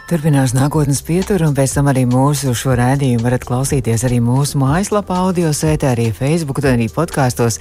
Turpinās 0.09 0.51
nākotnes 0.51 0.99
pietura, 1.01 1.47
un 1.47 1.55
pēc 1.55 1.77
tam 1.77 1.87
arī 1.87 2.03
mūsu 2.05 2.51
šo 2.51 2.75
rādījumu 2.75 3.23
varat 3.23 3.45
klausīties 3.47 4.03
arī 4.03 4.19
mūsu 4.19 4.59
mājaslapā, 4.59 5.15
audio 5.15 5.53
sētē, 5.55 5.95
arī 5.95 6.11
Facebook, 6.11 6.57
un 6.57 6.73
arī 6.73 6.91
podkāstos 6.91 7.59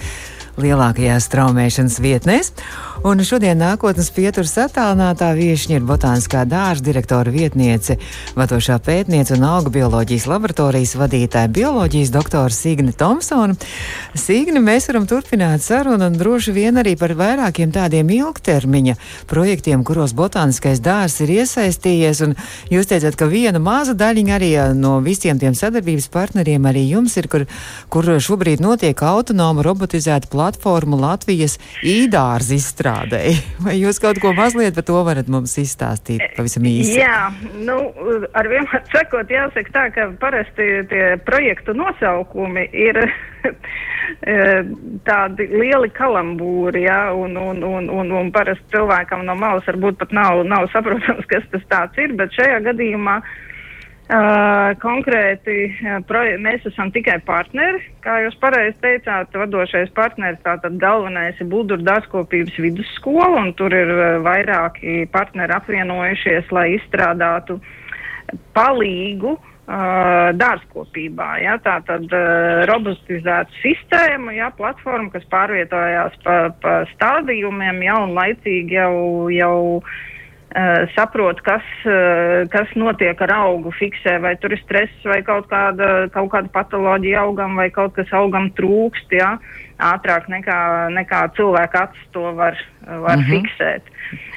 lielākajās 0.58 1.28
straumēšanas 1.30 2.00
vietnēs. 2.02 2.54
Un 3.00 3.22
šodien 3.24 3.56
nākotnes 3.56 4.10
pieturas 4.12 4.52
attālinātā 4.60 5.30
viesiņa 5.32 5.78
ir 5.78 5.84
botāniskā 5.88 6.42
dārza 6.44 6.84
direktora 6.84 7.32
vietniece, 7.32 7.94
vadošā 8.36 8.74
pētniece 8.84 9.38
un 9.38 9.46
auga 9.48 9.72
bioloģijas 9.72 10.26
laboratorijas 10.28 10.92
vadītāja 11.00 11.48
bioloģijas 11.48 12.12
doktora 12.12 12.52
Signe 12.52 12.92
Thompsona. 12.92 13.56
Signe, 14.12 14.60
mēs 14.60 14.90
varam 14.90 15.06
turpināt 15.08 15.64
sarunu 15.64 16.10
un 16.10 16.18
droši 16.20 16.52
vien 16.52 16.76
arī 16.82 16.92
par 17.00 17.14
vairākiem 17.16 17.72
tādiem 17.72 18.12
ilgtermiņa 18.18 18.98
projektiem, 19.32 19.80
kuros 19.80 20.12
botāniskais 20.12 20.84
dārzs 20.84 21.22
ir 21.24 21.32
iesaistījies. 21.38 22.20
Un 22.26 22.36
jūs 22.68 22.92
teicat, 22.92 23.16
ka 23.16 23.30
viena 23.32 23.64
maza 23.64 23.96
daļiņa 23.96 24.36
arī 24.36 24.52
no 24.76 24.98
visiem 25.00 25.40
tiem 25.40 25.56
sadarbības 25.56 26.10
partneriem 26.12 26.68
arī 26.68 26.84
jums 26.90 27.16
ir, 27.16 27.32
kur, 27.32 27.48
kur 27.88 28.12
šobrīd 28.20 28.60
notiek 28.60 29.06
autonoma 29.08 29.64
robotizēta 29.64 30.28
platforma 30.28 30.49
Latvijas 31.00 31.58
īdārza 31.86 32.56
izstrādē. 32.56 33.22
Vai 33.64 33.76
jūs 33.80 34.00
kaut 34.02 34.20
ko 34.22 34.32
mazliet 34.36 34.74
par 34.74 34.86
to 34.88 35.02
varat 35.06 35.28
mums 35.28 35.56
izstāstīt 35.60 36.24
pavisam 36.36 36.66
īsi? 36.68 36.98
Jā, 37.00 37.30
nu, 37.60 37.78
ar 38.34 38.50
vienmēr 38.50 38.84
sakot, 38.94 39.30
jāsaka 39.30 39.76
tā, 39.76 39.86
ka 39.94 40.10
parasti 40.20 40.70
tie 40.90 41.04
projektu 41.26 41.76
nosaukumi 41.76 42.66
ir 42.72 43.02
tādi 45.08 45.46
lieli 45.52 45.90
kalambūri, 45.94 46.84
jā, 46.88 47.02
un, 47.14 47.36
un, 47.38 47.62
un, 47.64 47.86
un, 48.00 48.16
un 48.22 48.32
parasti 48.34 48.74
cilvēkam 48.74 49.22
no 49.28 49.36
malas 49.38 49.68
varbūt 49.70 50.00
pat 50.00 50.16
nav, 50.16 50.42
nav 50.48 50.66
saprotams, 50.74 51.28
kas 51.30 51.46
tas 51.54 51.70
tāds 51.70 52.02
ir, 52.02 52.16
bet 52.18 52.34
šajā 52.36 52.58
gadījumā 52.70 53.20
Uh, 53.20 53.49
konkrēti, 54.82 55.56
uh, 55.70 56.38
mēs 56.42 56.64
esam 56.66 56.90
tikai 56.90 57.20
partneri, 57.22 57.78
kā 58.02 58.16
jūs 58.24 58.34
pareizi 58.42 58.74
teicāt, 58.82 59.30
vadošais 59.38 59.92
partneris, 59.94 60.40
tātad 60.42 60.80
galvenais 60.82 61.38
ir 61.38 61.46
Buldur 61.50 61.78
dārzkopības 61.86 62.58
vidusskola, 62.58 63.44
un 63.44 63.52
tur 63.54 63.74
ir 63.76 63.92
uh, 63.94 64.18
vairāki 64.24 65.04
partneri 65.12 65.54
apvienojušies, 65.54 66.50
lai 66.50 66.66
izstrādātu 66.74 67.60
palīgu 68.56 69.36
uh, 69.36 70.30
dārzkopībā. 70.34 71.30
Ja, 71.44 71.60
tā 71.62 71.78
tad 71.86 72.10
uh, 72.10 72.66
robustizēta 72.70 73.62
sistēma, 73.62 74.34
ja, 74.34 74.50
platforma, 74.58 75.12
kas 75.14 75.26
pārvietojās 75.30 76.18
pa, 76.26 76.38
pa 76.62 76.78
stādījumiem, 76.96 77.84
ja, 77.86 78.00
un 78.02 78.18
laicīgi 78.18 78.80
jau, 78.80 78.94
jau 79.34 79.58
Uh, 79.80 80.08
saprot, 80.96 81.40
kas, 81.46 81.66
uh, 81.86 82.48
kas 82.50 82.70
notiek 82.74 83.20
ar 83.22 83.32
augu, 83.36 83.70
fiksē, 83.70 84.16
vai 84.22 84.34
tur 84.42 84.54
ir 84.56 84.62
stress, 84.64 85.04
vai 85.06 85.20
kaut 85.22 85.46
kāda, 85.50 86.08
kaut 86.10 86.32
kāda 86.32 86.50
patoloģija 86.50 87.20
augam, 87.22 87.54
vai 87.60 87.68
kaut 87.70 87.94
kas 87.94 88.10
augam 88.16 88.50
trūkst, 88.58 89.14
jā, 89.14 89.36
ātrāk 89.78 90.26
nekā, 90.28 90.58
nekā 90.96 91.22
cilvēka 91.38 91.86
acis 91.86 92.10
to 92.12 92.32
var, 92.34 92.58
var 92.86 93.16
mm 93.16 93.22
-hmm. 93.22 93.30
fiksēt. 93.30 93.82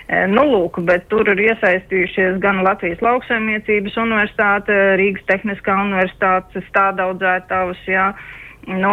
Uh, 0.10 0.28
nu, 0.30 0.44
lūk, 0.44 0.84
bet 0.86 1.10
tur 1.10 1.28
ir 1.30 1.40
iesaistījušies 1.50 2.38
gan 2.40 2.64
Latvijas 2.64 3.02
lauksaimniecības 3.02 3.98
universitāte, 3.98 4.74
Rīgas 5.02 5.26
Tehniskā 5.26 5.82
universitāte, 5.82 6.62
stādaudzētavas, 6.70 7.82
jā, 7.88 8.10
uh, 8.10 8.43
Nu, 8.64 8.92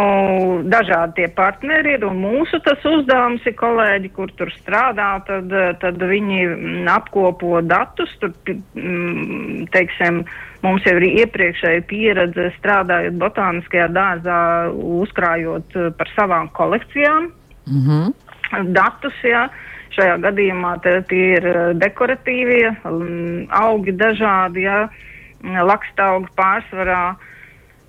dažādi 0.67 1.21
tie 1.21 1.27
partneri 1.31 1.93
ir, 1.95 2.05
un 2.09 2.17
mūsu 2.19 2.59
tas 2.65 2.83
uzdevums 2.91 3.45
ir 3.47 3.55
kolēģi, 3.55 4.09
kur 4.17 4.33
tur 4.35 4.51
strādā, 4.57 5.13
tad, 5.29 5.53
tad 5.79 6.03
viņi 6.11 6.41
apkopo 6.91 7.61
datus, 7.63 8.11
tur, 8.19 8.35
mm, 8.51 9.69
teiksim, 9.71 10.25
mums 10.67 10.89
jau 10.89 10.97
ir 10.99 11.07
iepriekšēja 11.23 11.87
pieredze 11.87 12.49
strādājot 12.57 13.21
botāniskajā 13.23 13.87
dārzā, 13.95 14.41
uzkrājot 14.75 15.79
par 15.99 16.15
savām 16.17 16.51
kolekcijām 16.59 17.31
mm 17.71 17.87
-hmm. 17.87 18.75
datus, 18.75 19.15
jā. 19.23 19.49
Šajā 19.91 20.19
gadījumā 20.23 20.77
tie 20.83 21.25
ir 21.39 21.47
dekoratīvie 21.79 22.75
mm, 22.85 23.47
augi 23.51 23.93
dažādi, 23.93 24.67
jā, 24.67 24.89
lakstaugi 25.43 26.27
pārsvarā. 26.35 27.11
Uh, 27.11 27.27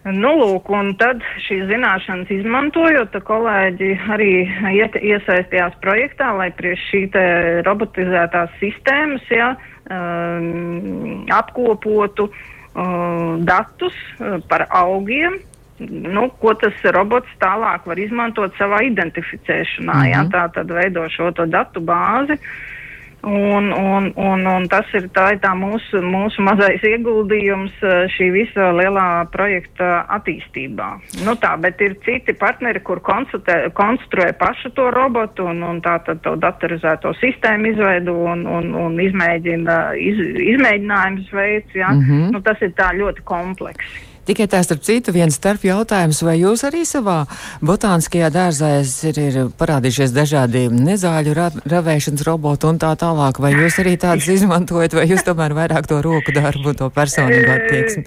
Nu, 0.02 0.32
lūk, 0.34 0.70
un 0.74 0.96
tad 0.98 1.22
šīs 1.46 1.68
zināšanas 1.70 2.32
izmantojot, 2.34 3.14
kolēģi 3.28 3.90
arī 4.10 4.32
iet, 4.74 4.98
iesaistījās 4.98 5.76
projektā, 5.84 6.32
lai 6.40 6.50
priekš 6.58 6.88
šī 6.90 7.02
te 7.14 7.26
robotizētās 7.68 8.56
sistēmas, 8.58 9.28
ja, 9.30 9.52
um, 9.86 11.22
apkopotu 11.30 12.32
uh, 12.32 13.38
datus 13.46 13.94
uh, 14.18 14.40
par 14.50 14.66
augiem, 14.82 15.38
nu, 15.86 16.28
ko 16.42 16.56
tas 16.58 16.82
robots 16.98 17.30
tālāk 17.42 17.86
var 17.86 18.02
izmantot 18.02 18.58
savā 18.58 18.82
identificēšanā, 18.90 19.94
mm 19.94 20.02
-hmm. 20.02 20.12
ja, 20.16 20.26
tā 20.34 20.50
tad 20.58 20.74
veido 20.82 21.06
šo 21.14 21.30
datu 21.46 21.82
bāzi. 21.82 22.42
Uh, 22.42 22.82
Un, 23.24 23.72
un, 23.72 24.14
un, 24.16 24.46
un 24.50 24.64
tas 24.66 24.88
ir 24.98 25.06
tā, 25.14 25.28
ir 25.36 25.42
tā 25.44 25.52
mūsu, 25.54 26.00
mūsu 26.02 26.42
mazais 26.42 26.82
ieguldījums 26.90 27.76
eh, 27.86 28.08
šī 28.16 28.32
visa 28.34 28.72
lielā 28.74 29.06
projekta 29.30 30.08
attīstībā. 30.18 30.88
Nu 31.28 31.36
tā, 31.38 31.54
bet 31.62 31.84
ir 31.86 32.00
citi 32.02 32.34
partneri, 32.34 32.82
kur 32.82 33.04
konstruē 33.06 34.32
pašu 34.42 34.74
to 34.74 34.90
robotu 34.96 35.46
un, 35.54 35.62
un 35.62 35.84
tā 35.86 36.00
tad 36.08 36.24
to 36.26 36.34
datorizēto 36.42 37.14
sistēmu 37.22 37.76
izveidu 37.76 38.18
un, 38.34 38.48
un, 38.50 38.74
un 38.88 38.98
izmēģina, 39.06 39.82
iz, 40.02 40.24
izmēģinājums 40.56 41.30
veids, 41.30 41.78
jā. 41.78 41.94
Mm 41.94 42.08
-hmm. 42.08 42.32
nu, 42.34 42.42
tas 42.42 42.58
ir 42.66 42.74
tā 42.74 42.90
ļoti 42.98 43.22
kompleksi. 43.22 44.11
Tikai 44.22 44.46
tā 44.46 44.60
starp 44.62 44.84
citu 44.86 45.14
viens 45.16 45.34
starp 45.34 45.64
jautājums, 45.66 46.20
vai 46.22 46.36
jūs 46.38 46.62
arī 46.68 46.84
savā 46.86 47.24
botāniskajā 47.66 48.28
dārzā 48.34 48.70
ir, 49.10 49.18
ir 49.18 49.38
parādījušies 49.58 50.14
dažādi 50.14 50.68
nezāļu 50.70 51.34
ra 51.34 51.48
ravēšanas 51.74 52.26
roboti 52.28 52.70
un 52.70 52.78
tā 52.82 52.92
tālāk, 53.02 53.40
vai 53.42 53.56
jūs 53.56 53.80
arī 53.82 53.96
tādus 54.02 54.30
izmantojat, 54.38 54.94
vai 54.94 55.08
jūs 55.10 55.26
tomēr 55.26 55.56
vairāk 55.58 55.90
to 55.90 56.04
roku 56.06 56.36
darbu 56.36 56.70
un 56.70 56.78
to 56.84 56.92
personīgo 56.94 57.56
attieksmi? 57.56 58.06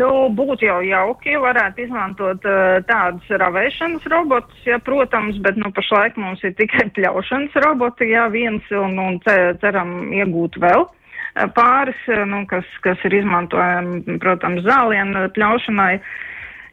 Nu, 0.00 0.30
būtu 0.32 0.64
jau 0.64 0.78
jauki, 0.80 1.34
ja 1.34 1.40
varētu 1.42 1.82
izmantot 1.84 2.46
uh, 2.48 2.78
tādus 2.88 3.28
ravēšanas 3.42 4.06
robotus, 4.08 4.62
ja, 4.64 4.78
protams, 4.80 5.36
bet 5.44 5.60
nu, 5.60 5.68
pašlaik 5.76 6.16
mums 6.16 6.40
ir 6.48 6.54
tikai 6.56 6.86
pļaušanas 6.96 7.60
roboti, 7.66 8.08
ja 8.14 8.24
viens 8.32 8.64
un, 8.72 8.96
un 8.96 9.20
ceram 9.60 10.14
iegūt 10.16 10.56
vēl. 10.64 10.88
Eh, 10.88 10.99
pāris, 11.34 12.00
eh, 12.08 12.24
nu, 12.26 12.44
kas, 12.46 12.66
kas 12.84 12.98
ir 13.04 13.20
izmantojami, 13.20 14.18
protams, 14.22 14.64
zālienu 14.66 15.28
pļaušanai. 15.36 15.94
Eh, 15.94 16.29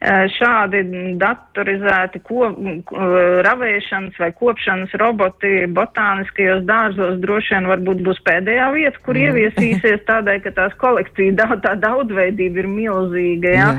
šādi 0.07 0.81
datorizēti 1.19 2.21
ko, 2.25 2.51
ravēšanas 3.45 4.19
vai 4.21 4.29
kopšanas 4.37 4.93
roboti 5.01 5.65
botāniskajos 5.73 6.63
dārzos 6.67 7.17
droši 7.23 7.55
vien 7.55 7.69
varbūt 7.71 8.03
būs 8.05 8.21
pēdējā 8.27 8.67
vieta, 8.75 9.01
kur 9.05 9.17
mm. 9.17 9.25
ieviesīsies 9.25 10.05
tādēļ, 10.07 10.43
ka 10.45 10.53
tās 10.59 10.77
kolekcija 10.81 11.35
daudz, 11.39 11.63
tā 11.65 11.73
daudzveidība 11.81 12.63
ir 12.63 12.69
milzīga. 12.71 13.55
Ja? 13.57 13.71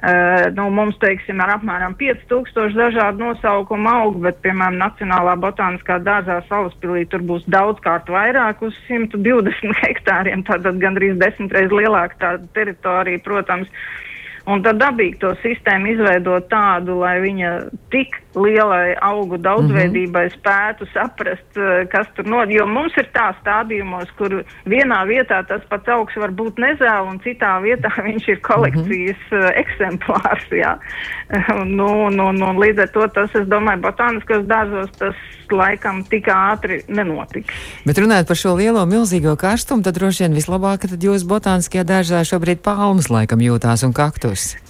Uh, 0.00 0.48
nu, 0.56 0.70
mums, 0.72 0.96
teiksim, 1.02 1.40
ir 1.44 1.54
apmēram 1.54 1.94
5000 2.00 2.76
dažādu 2.76 3.26
nosaukumu 3.26 3.90
augu, 3.92 4.22
bet, 4.24 4.38
piemēram, 4.44 4.78
Nacionālā 4.80 5.34
botāniskā 5.40 5.98
dārzā 6.04 6.40
Salaspilī 6.48 7.04
tur 7.12 7.24
būs 7.28 7.44
daudzkārt 7.52 8.08
vairāk 8.08 8.64
uz 8.64 8.76
120 8.88 9.76
hektāriem, 9.84 10.44
tātad 10.48 10.80
gandrīz 10.80 11.18
desmitreiz 11.20 11.72
lielāka 11.72 12.16
tā 12.20 12.36
teritorija, 12.56 13.20
protams. 13.24 13.68
Uh, 13.68 14.09
Un 14.50 14.64
tad 14.66 14.80
dabīgi 14.80 15.20
to 15.22 15.30
sistēmu 15.44 15.92
izveidot 15.92 16.48
tādu, 16.50 16.96
lai 17.04 17.18
viņa 17.22 17.50
tik 17.94 18.16
lielai 18.34 18.94
augu 19.02 19.38
daudzveidībai 19.42 20.24
mm 20.26 20.30
-hmm. 20.30 20.38
spētu 20.38 20.86
saprast, 20.92 21.56
eh, 21.56 21.86
kas 21.90 22.06
tur 22.14 22.26
notiek. 22.26 22.56
Jo 22.60 22.66
mums 22.66 22.94
ir 22.96 23.08
tā 23.14 23.32
stādījumos, 23.40 24.10
kur 24.18 24.44
vienā 24.66 25.00
vietā 25.06 25.42
tas 25.46 25.62
pats 25.68 25.88
augs 25.88 26.16
var 26.16 26.30
būt 26.30 26.54
nezēl, 26.58 27.08
un 27.10 27.18
citā 27.20 27.58
vietā 27.62 27.90
viņš 28.08 28.28
ir 28.28 28.40
kolekcijas 28.40 29.22
mm 29.30 29.38
-hmm. 29.38 29.52
eksemplārs. 29.62 30.46
Jā. 30.50 30.78
nu, 31.78 32.10
nu, 32.10 32.32
nu, 32.32 32.46
līdz 32.60 32.80
ar 32.82 32.88
to 32.88 33.08
tas, 33.08 33.34
es 33.34 33.46
domāju, 33.48 33.80
botāniskos 33.80 34.46
dārzos 34.46 34.90
tas 34.98 35.14
laikam 35.50 36.04
tik 36.04 36.28
ātri 36.28 36.82
nenotiks. 36.88 37.54
Bet 37.86 37.98
runājot 37.98 38.26
par 38.26 38.36
šo 38.36 38.54
lielo 38.54 38.86
milzīgo 38.86 39.36
karstumu, 39.36 39.82
tad 39.82 39.94
droši 39.94 40.24
vien 40.24 40.34
vislabāk, 40.34 40.78
ka 40.78 40.88
jūs 41.00 41.26
botāniskajā 41.26 41.84
dārzā 41.84 42.24
šobrīd 42.24 42.62
palmas 42.62 43.10
laikam 43.10 43.40
jūtās 43.40 43.84
un 43.86 43.92
kaktus. 43.92 44.69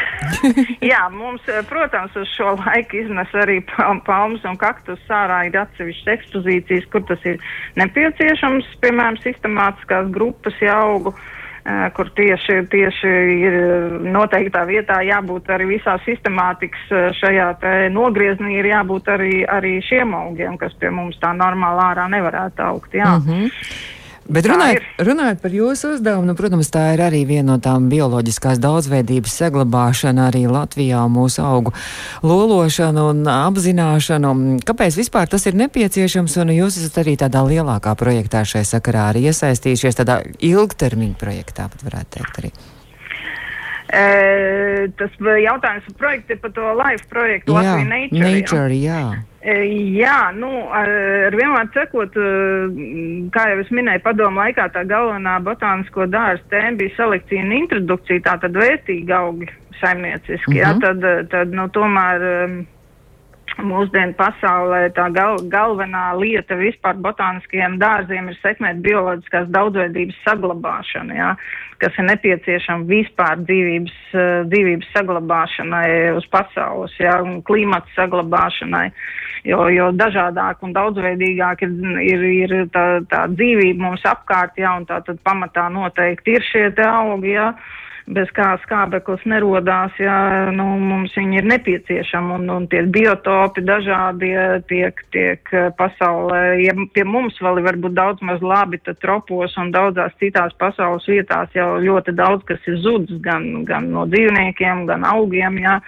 Jā, 0.92 1.02
mums, 1.12 1.42
eh, 1.48 1.62
protams, 1.68 2.16
uz 2.16 2.30
šo 2.36 2.54
laiku 2.60 3.02
iznes 3.02 3.34
arī 3.34 3.60
palmas 4.06 4.44
un 4.48 4.56
kaktus 4.60 5.00
sārā 5.08 5.44
ir 5.48 5.58
atsevišķas 5.62 6.14
ekspozīcijas, 6.16 6.88
kur 6.92 7.04
tas 7.10 7.22
ir 7.28 7.38
nepieciešams, 7.80 8.68
piemēram, 8.82 9.20
sistemātiskās 9.24 10.10
grupas 10.14 10.58
augu, 10.72 11.12
uh, 11.14 11.30
kur 11.94 12.10
tieši, 12.16 12.58
tieši 12.70 13.10
ir 13.46 13.56
noteiktā 14.02 14.64
vietā 14.66 14.98
jābūt 15.06 15.50
arī 15.54 15.68
visā 15.76 15.94
sistemātikas 16.06 16.90
eh, 16.90 17.08
šajā 17.20 17.48
te 17.62 17.74
nogrieznī 17.94 18.58
ir 18.58 18.72
jābūt 18.72 19.10
arī, 19.14 19.34
arī 19.46 19.76
šiem 19.86 20.14
augiem, 20.18 20.58
kas 20.58 20.74
pie 20.80 20.90
mums 20.90 21.18
tā 21.22 21.30
normāli 21.36 21.84
ārā 21.86 22.08
nevarētu 22.10 22.66
augt. 22.66 22.94
Jā. 22.94 23.18
Mm 23.18 23.28
-hmm. 23.28 24.00
Bet 24.30 24.46
runājot, 24.46 24.84
runājot 25.02 25.40
par 25.42 25.54
jūsu 25.54 25.88
uzdevumu, 25.96 26.28
nu, 26.30 26.34
protams, 26.38 26.68
tā 26.70 26.92
ir 26.94 27.00
arī 27.02 27.24
viena 27.26 27.56
no 27.56 27.56
tām 27.62 27.88
bioloģiskās 27.90 28.60
daudzveidības 28.62 29.34
saglabāšana 29.40 30.28
arī 30.30 30.44
Latvijā 30.46 31.00
mūsu 31.10 31.42
augu 31.42 31.72
lološana 32.22 33.08
un 33.10 33.24
apzināšana. 33.26 34.34
Kāpēc 34.68 35.00
vispār 35.00 35.26
tas 35.32 35.48
ir 35.50 35.58
nepieciešams 35.58 36.38
un 36.44 36.54
jūs 36.54 36.78
esat 36.78 37.00
arī 37.02 37.16
tādā 37.18 37.42
lielākā 37.48 37.96
projektā 37.98 38.44
šai 38.46 38.62
sakarā 38.68 39.08
arī 39.10 39.26
iesaistījušies, 39.32 39.98
tādā 39.98 40.20
ilgtermiņa 40.38 41.18
projektā, 41.18 41.66
pat 41.72 41.82
varētu 41.88 42.14
teikt 42.18 42.40
arī? 42.44 42.54
E, 43.92 44.06
tas 44.96 45.18
jautājums 45.18 45.90
par 45.90 45.98
projektu 46.06 46.38
par 46.40 46.54
to 46.56 46.70
live 46.78 47.04
projektu 47.10 47.58
Latvijas 47.58 47.90
Nature. 47.90 48.22
nature 48.22 48.78
jā. 48.78 49.02
jā. 49.02 49.31
E, 49.42 49.54
jā, 49.98 50.30
nu, 50.38 50.48
ar, 50.70 50.88
vienmēr 51.34 51.70
cekot, 51.74 52.14
kā 53.34 53.46
jau 53.50 53.62
es 53.64 53.72
minēju, 53.74 54.04
padomu 54.04 54.38
laikā 54.38 54.68
tā 54.70 54.84
galvenā 54.86 55.40
botānisko 55.42 56.06
dārza 56.12 56.46
tēma 56.52 56.78
bija 56.78 56.94
selekcija 57.00 57.42
un 57.42 57.56
introdukcija, 57.56 58.22
tā 58.22 58.36
tad 58.44 58.54
vērtīgi 58.54 59.16
augi 59.16 59.50
saimnieciski, 59.80 60.54
mm 60.54 60.54
-hmm. 60.54 60.62
jā, 60.62 60.70
tad, 60.84 61.26
tad, 61.34 61.58
nu, 61.58 61.66
tomēr 61.74 62.22
mūsdienu 63.60 64.14
pasaulē 64.16 64.86
tā 64.96 65.08
gal, 65.12 65.36
galvenā 65.52 66.12
lieta 66.16 66.56
vispār 66.56 66.96
botāniskajiem 67.04 67.78
dārziem 67.82 68.30
ir 68.30 68.38
sekmēt 68.40 68.80
bioloģiskās 68.84 69.50
daudzveidības 69.52 70.22
saglabāšanu, 70.26 71.16
jā, 71.18 71.32
kas 71.82 71.98
ir 71.98 72.08
nepieciešama 72.08 72.88
vispār 72.88 73.42
dzīvības, 73.42 73.98
uh, 74.14 74.46
dzīvības 74.52 74.92
saglabāšanai 74.96 75.90
uz 76.16 76.26
pasaules, 76.32 76.94
jā, 77.00 77.18
un 77.24 77.42
klimata 77.42 77.90
saglabāšanai, 77.96 78.88
jo, 79.44 79.66
jo 79.72 79.90
dažādāk 79.98 80.62
un 80.62 80.74
daudzveidīgāk 80.76 81.66
ir, 81.66 81.76
ir, 82.06 82.26
ir 82.40 82.56
tā, 82.74 82.86
tā 83.10 83.26
dzīvība 83.34 83.88
mums 83.88 84.04
apkārt, 84.08 84.58
jā, 84.60 84.74
un 84.78 84.88
tā 84.88 85.02
tad 85.06 85.20
pamatā 85.26 85.68
noteikti 85.72 86.38
ir 86.38 86.50
šie 86.52 86.68
te 86.76 86.86
augi, 86.88 87.36
jā 87.36 87.52
bez 88.10 88.30
kā 88.34 88.56
skābeklis 88.64 89.22
nerodās, 89.30 89.94
ja 90.00 90.50
nu, 90.54 90.64
mums 90.82 91.14
viņi 91.16 91.38
ir 91.38 91.48
nepieciešami 91.52 92.34
un, 92.34 92.48
un 92.50 92.66
tie 92.70 92.82
biotopi 92.90 93.62
dažādie 93.66 94.62
tiek, 94.70 94.98
tiek 95.14 95.52
eh, 95.54 95.70
pasaulē. 95.78 96.42
Ja 96.64 96.74
pie 96.94 97.04
mums 97.06 97.38
vēl 97.42 97.60
ir 97.60 97.68
varbūt 97.68 97.96
daudz 97.96 98.24
maz 98.26 98.42
labi, 98.42 98.80
tad 98.82 98.98
tropos 99.02 99.54
un 99.60 99.70
daudzās 99.74 100.16
citās 100.22 100.54
pasaules 100.58 101.06
vietās 101.08 101.52
jau 101.54 101.76
ļoti 101.82 102.16
daudz 102.18 102.46
kas 102.48 102.62
ir 102.66 102.80
zudis 102.82 103.22
gan, 103.22 103.64
gan 103.68 103.90
no 103.94 104.06
dzīvniekiem, 104.10 104.86
gan 104.90 105.06
augiem. 105.06 105.62
Ja 105.62 105.78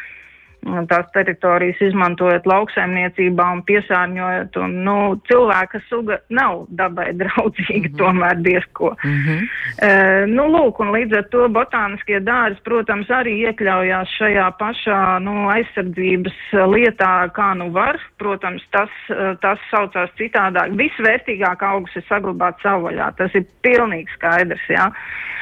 tās 0.90 1.08
teritorijas 1.14 1.80
izmantojot 1.88 2.46
lauksaimniecībā 2.48 3.46
un 3.56 3.62
piesārņojot. 3.68 4.58
Un, 4.64 4.76
nu, 4.86 4.96
cilvēka 5.28 5.80
suga 5.88 6.18
nav 6.34 6.64
dabai 6.68 7.10
draudzīga, 7.20 7.88
mm 7.88 7.94
-hmm. 7.94 7.98
tomēr 8.00 8.40
diezko. 8.46 8.94
Mm 9.04 9.18
-hmm. 9.24 9.42
uh, 9.88 10.22
nu, 10.30 10.46
lūk, 10.54 10.80
un 10.80 10.92
līdz 10.96 11.18
ar 11.18 11.28
to 11.30 11.48
botāniskie 11.48 12.20
dārzi, 12.20 12.62
protams, 12.64 13.10
arī 13.10 13.34
iekļaujās 13.48 14.16
šajā 14.18 14.48
pašā 14.58 15.02
nu, 15.20 15.48
aizsardzības 15.48 16.38
lietā, 16.74 17.28
kā 17.34 17.54
nu 17.54 17.70
var. 17.70 18.00
Protams, 18.18 18.62
tas, 18.70 18.90
tas 19.40 19.58
saucās 19.70 20.10
citādāk. 20.18 20.72
Visvērtīgāk 20.78 21.62
augus 21.62 21.96
ir 21.96 22.04
saglabāt 22.08 22.60
savvaļā. 22.62 23.12
Tas 23.16 23.34
ir 23.34 23.44
pilnīgi 23.62 24.08
skaidrs, 24.16 24.68
jā. 24.68 24.86
Uh, 24.86 25.34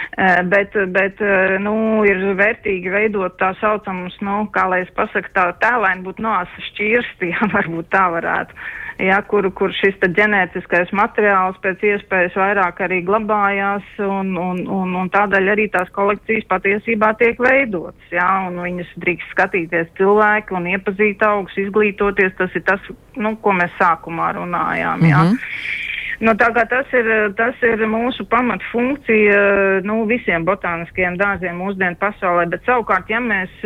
bet, 0.45 0.75
bet 0.93 1.21
nu, 1.63 1.75
ir 2.05 2.21
vērtīgi 2.37 2.91
veidot 2.93 3.37
tā 3.41 3.53
saucamus, 3.61 4.17
nu, 4.21 4.47
kā 4.53 4.67
lai 4.69 4.83
es 4.85 4.91
pasaku, 4.97 5.12
jāsaka, 5.13 5.33
tā 5.35 5.45
tēlēni 5.61 6.05
būtu 6.07 6.23
noasa 6.23 6.65
šķirsti, 6.71 7.31
ja 7.35 7.49
varbūt 7.53 7.91
tā 7.93 8.09
varētu. 8.13 8.55
Ja, 9.03 9.23
kur, 9.27 9.49
kur 9.57 9.73
šis 9.73 9.97
ģenētiskais 9.99 10.93
materiāls 10.93 11.57
pēc 11.65 11.81
iespējas 11.83 12.37
vairāk 12.37 12.83
arī 12.85 13.01
glabājās, 13.03 13.83
un, 13.99 14.37
un, 14.37 14.61
un, 14.69 14.95
un 14.95 15.09
tādēļ 15.11 15.49
arī 15.55 15.69
tās 15.73 15.89
kolekcijas 15.97 16.45
patiesībā 16.47 17.15
tiek 17.19 17.41
veidotas. 17.41 18.13
Ja, 18.13 18.47
viņas 18.53 18.93
drīkst 19.03 19.33
skatīties 19.33 19.91
cilvēki 19.99 20.55
un 20.55 20.69
iepazīt 20.75 21.25
augus, 21.27 21.57
izglītoties. 21.57 22.37
Tas 22.39 22.55
ir 22.55 22.63
tas, 22.69 22.93
nu, 23.17 23.35
ko 23.43 23.57
mēs 23.57 23.73
sākumā 23.81 24.35
runājām. 24.37 25.01
Mm 25.01 25.11
-hmm. 25.11 25.82
Nu, 26.23 26.37
tā 26.39 26.53
kā 26.55 26.63
tas 26.71 26.91
ir, 26.95 27.09
tas 27.35 27.59
ir 27.67 27.81
mūsu 27.91 28.23
pamatfunkcija 28.31 29.39
nu, 29.83 30.05
visiem 30.07 30.45
botāniskiem 30.47 31.17
dārziem 31.19 31.59
mūsdienu 31.59 31.99
pasaulē, 31.99 32.45
bet 32.53 32.63
savukārt, 32.69 33.11
ja 33.11 33.19
mēs 33.19 33.57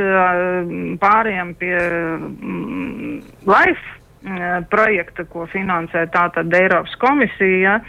pārējām 1.02 1.52
pie 1.60 1.74
mm, 1.76 3.18
LIFE 3.44 4.64
projekta, 4.72 5.26
ko 5.28 5.44
finansē 5.52 6.08
tātad 6.16 6.52
Eiropas 6.62 6.96
komisija, 7.02 7.80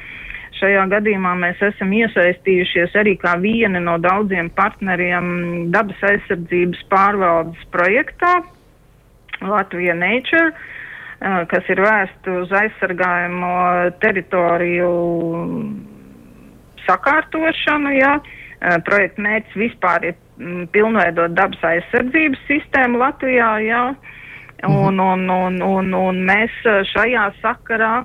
Šajā 0.57 0.87
gadījumā 0.89 1.35
mēs 1.37 1.59
esam 1.61 1.91
iesaistījušies 1.93 2.95
arī 2.97 3.11
kā 3.21 3.35
viena 3.37 3.77
no 3.77 3.99
daudziem 4.01 4.47
partneriem 4.57 5.27
dabas 5.69 5.99
aizsardzības 6.01 6.79
pārvaldes 6.89 7.67
projektā 7.69 8.39
Latvija 9.45 9.93
Nature. 9.93 10.47
Uh, 10.49 10.77
kas 11.19 11.69
ir 11.71 11.81
vērsti 11.81 12.33
uz 12.43 12.51
aizsargājumu 12.53 13.51
teritoriju 14.03 14.89
sakārtošanu. 16.85 17.93
Ja. 17.97 18.17
Projekta 18.85 19.21
mērķis 19.21 19.57
vispār 19.57 20.05
ir 20.11 20.15
pilnveidot 20.73 21.35
dabas 21.37 21.61
aizsardzības 21.65 22.45
sistēmu 22.49 23.01
Latvijā. 23.01 23.49
Ja. 23.65 23.81
Un, 24.65 24.97
un, 24.99 25.27
un, 25.29 25.59
un, 25.61 25.91
un 25.93 26.21
mēs 26.25 26.53
šajā 26.93 27.27
sakarā 27.43 27.99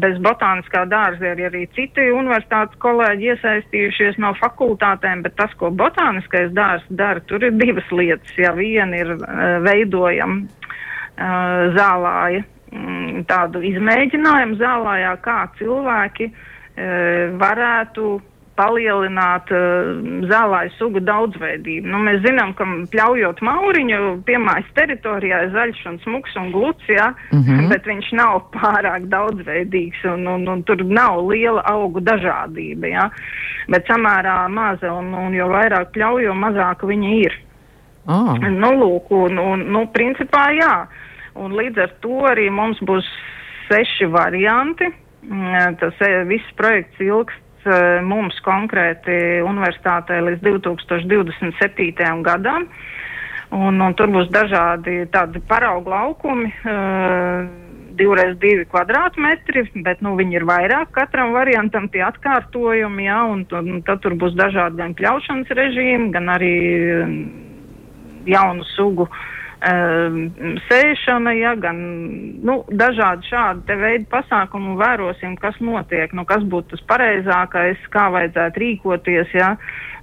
bez 0.00 0.18
botāniskā 0.22 0.84
dārza 0.90 1.32
ir 1.32 1.40
arī 1.48 1.62
citi 1.74 2.04
universitātes 2.12 2.76
kolēģi 2.84 3.30
iesaistījušies 3.32 4.20
no 4.20 4.34
fakultātēm, 4.38 5.24
bet 5.24 5.34
tas, 5.40 5.54
ko 5.58 5.72
botāniskais 5.72 6.52
dārzs 6.54 6.84
dara, 7.00 7.24
tur 7.26 7.42
ir 7.48 7.56
divas 7.56 7.88
lietas. 7.90 8.36
Ja 8.38 8.52
viena 8.54 9.00
ir 9.00 9.16
veidojama 9.64 10.44
uh, 10.44 10.59
zālāja 11.76 12.42
mm, 12.72 13.26
tādu 13.28 13.62
izmēģinājumu 13.72 14.58
zālājā, 14.60 15.14
kā 15.24 15.38
cilvēki 15.58 16.30
uh, 16.30 17.36
varētu 17.40 18.18
palielināt 18.60 19.48
uh, 19.54 19.90
zālāju 20.28 20.72
sugu 20.76 21.00
daudzveidību. 21.04 21.88
Nu, 21.88 22.00
mēs 22.04 22.20
zinām, 22.26 22.52
ka 22.58 22.66
pļaujot 22.92 23.40
mauriņu, 23.46 24.00
piemājas 24.28 24.68
teritorijā 24.76 25.44
ir 25.46 25.52
zaļš 25.54 25.84
un 25.92 26.00
smuks 26.04 26.36
un 26.40 26.50
gluds, 26.54 26.88
ja, 26.88 27.12
mm 27.32 27.44
-hmm. 27.46 27.68
bet 27.72 27.88
viņš 27.88 28.10
nav 28.20 28.42
pārāk 28.56 29.08
daudzveidīgs 29.12 30.04
un, 30.12 30.26
un, 30.26 30.48
un 30.48 30.64
tur 30.68 30.84
nav 30.84 31.22
liela 31.30 31.64
augu 31.72 32.00
dažādība. 32.04 32.92
Ja, 32.92 33.10
bet 33.68 33.88
samērā 33.88 34.48
maza 34.48 34.92
un, 34.92 35.14
un 35.14 35.34
jo 35.34 35.48
vairāk 35.48 35.94
pļauj, 35.94 36.24
jo 36.28 36.34
mazāk 36.34 36.84
viņa 36.84 37.14
ir. 37.20 37.38
Oh. 38.10 38.34
Nu, 38.40 38.72
lūk, 38.80 39.10
un, 39.12 39.38
un, 39.38 39.64
nu, 39.72 39.86
principā 39.94 40.50
jā. 40.56 40.74
Un 41.38 41.54
līdz 41.54 41.84
ar 41.84 41.92
to 42.02 42.24
arī 42.30 42.48
mums 42.50 42.80
būs 42.82 43.06
seši 43.70 44.08
varianti. 44.10 44.90
Mm, 45.22 45.76
tas 45.80 45.98
e, 46.02 46.10
viss 46.26 46.56
projekts 46.58 47.00
ilgst 47.04 47.68
e, 47.68 48.00
mums 48.02 48.38
konkrēti 48.46 49.42
universitātē 49.46 50.18
līdz 50.26 50.42
2027. 50.46 52.22
gadam. 52.26 52.66
Un, 53.50 53.80
un 53.82 53.94
tur 53.98 54.10
būs 54.14 54.30
dažādi 54.30 55.04
tādi 55.10 55.40
paraugu 55.50 55.90
laukumi, 55.90 56.52
uh, 56.70 57.48
divreiz 57.98 58.36
divi 58.38 58.62
kvadrātmetri, 58.70 59.64
bet 59.82 60.04
nu, 60.06 60.12
viņi 60.20 60.38
ir 60.38 60.46
vairāk 60.46 60.92
katram 60.94 61.32
variantam 61.34 61.88
tie 61.90 62.04
atkārtojumi, 62.06 63.08
jā, 63.08 63.18
un, 63.32 63.42
un 63.58 63.82
tad 63.82 64.04
tur 64.04 64.14
būs 64.22 64.38
dažādi 64.38 64.78
gan 64.78 64.94
pļaušanas 64.94 65.50
režīmi, 65.58 66.12
gan 66.14 66.30
arī 66.30 66.54
jaunu 68.30 68.62
sugu 68.76 69.08
uh, 69.08 69.18
sēšana, 69.60 71.34
ja, 71.36 71.54
gan 71.60 71.76
nu, 72.42 72.64
dažādi 72.72 73.28
šādi 73.28 73.76
veidi 73.76 74.06
pasākumu 74.08 74.78
vērosim, 74.80 75.36
kas 75.36 75.58
notiek, 75.60 76.12
nu, 76.16 76.24
kas 76.24 76.42
būtu 76.48 76.76
tas 76.76 76.84
pareizākais, 76.88 77.76
kā 77.92 78.08
vajadzētu 78.14 78.62
rīkoties, 78.62 79.34
ja, 79.36 79.56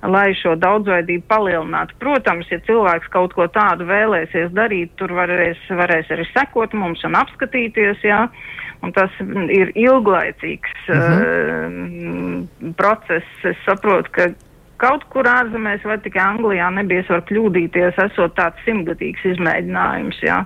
lai 0.06 0.30
šo 0.38 0.54
daudzveidību 0.62 1.26
palielinātu. 1.28 1.98
Protams, 2.00 2.52
ja 2.52 2.62
cilvēks 2.68 3.10
kaut 3.10 3.34
ko 3.34 3.48
tādu 3.50 3.88
vēlēsies 3.90 4.54
darīt, 4.54 4.94
tur 5.02 5.16
varēs, 5.18 5.58
varēs 5.74 6.14
arī 6.14 6.28
sekot 6.36 6.78
mums 6.78 7.02
un 7.08 7.18
apskatīties, 7.18 8.06
ja, 8.06 8.28
un 8.86 8.94
tas 8.94 9.10
ir 9.50 9.74
ilglaicīgs 9.74 10.86
-huh. 10.86 11.02
uh, 11.02 12.74
process. 12.78 13.26
Es 13.44 13.58
saprotu, 13.66 14.12
ka 14.12 14.30
Kaut 14.82 15.06
kur 15.14 15.26
ārzemēs 15.26 15.86
vai 15.90 15.98
tikai 16.04 16.22
Anglijā 16.22 16.68
nebies 16.76 17.08
var 17.10 17.24
kļūdīties, 17.30 17.98
esot 18.04 18.36
tāds 18.38 18.62
simtgadīgs 18.66 19.26
izmēģinājums. 19.34 20.20
Jā. 20.26 20.44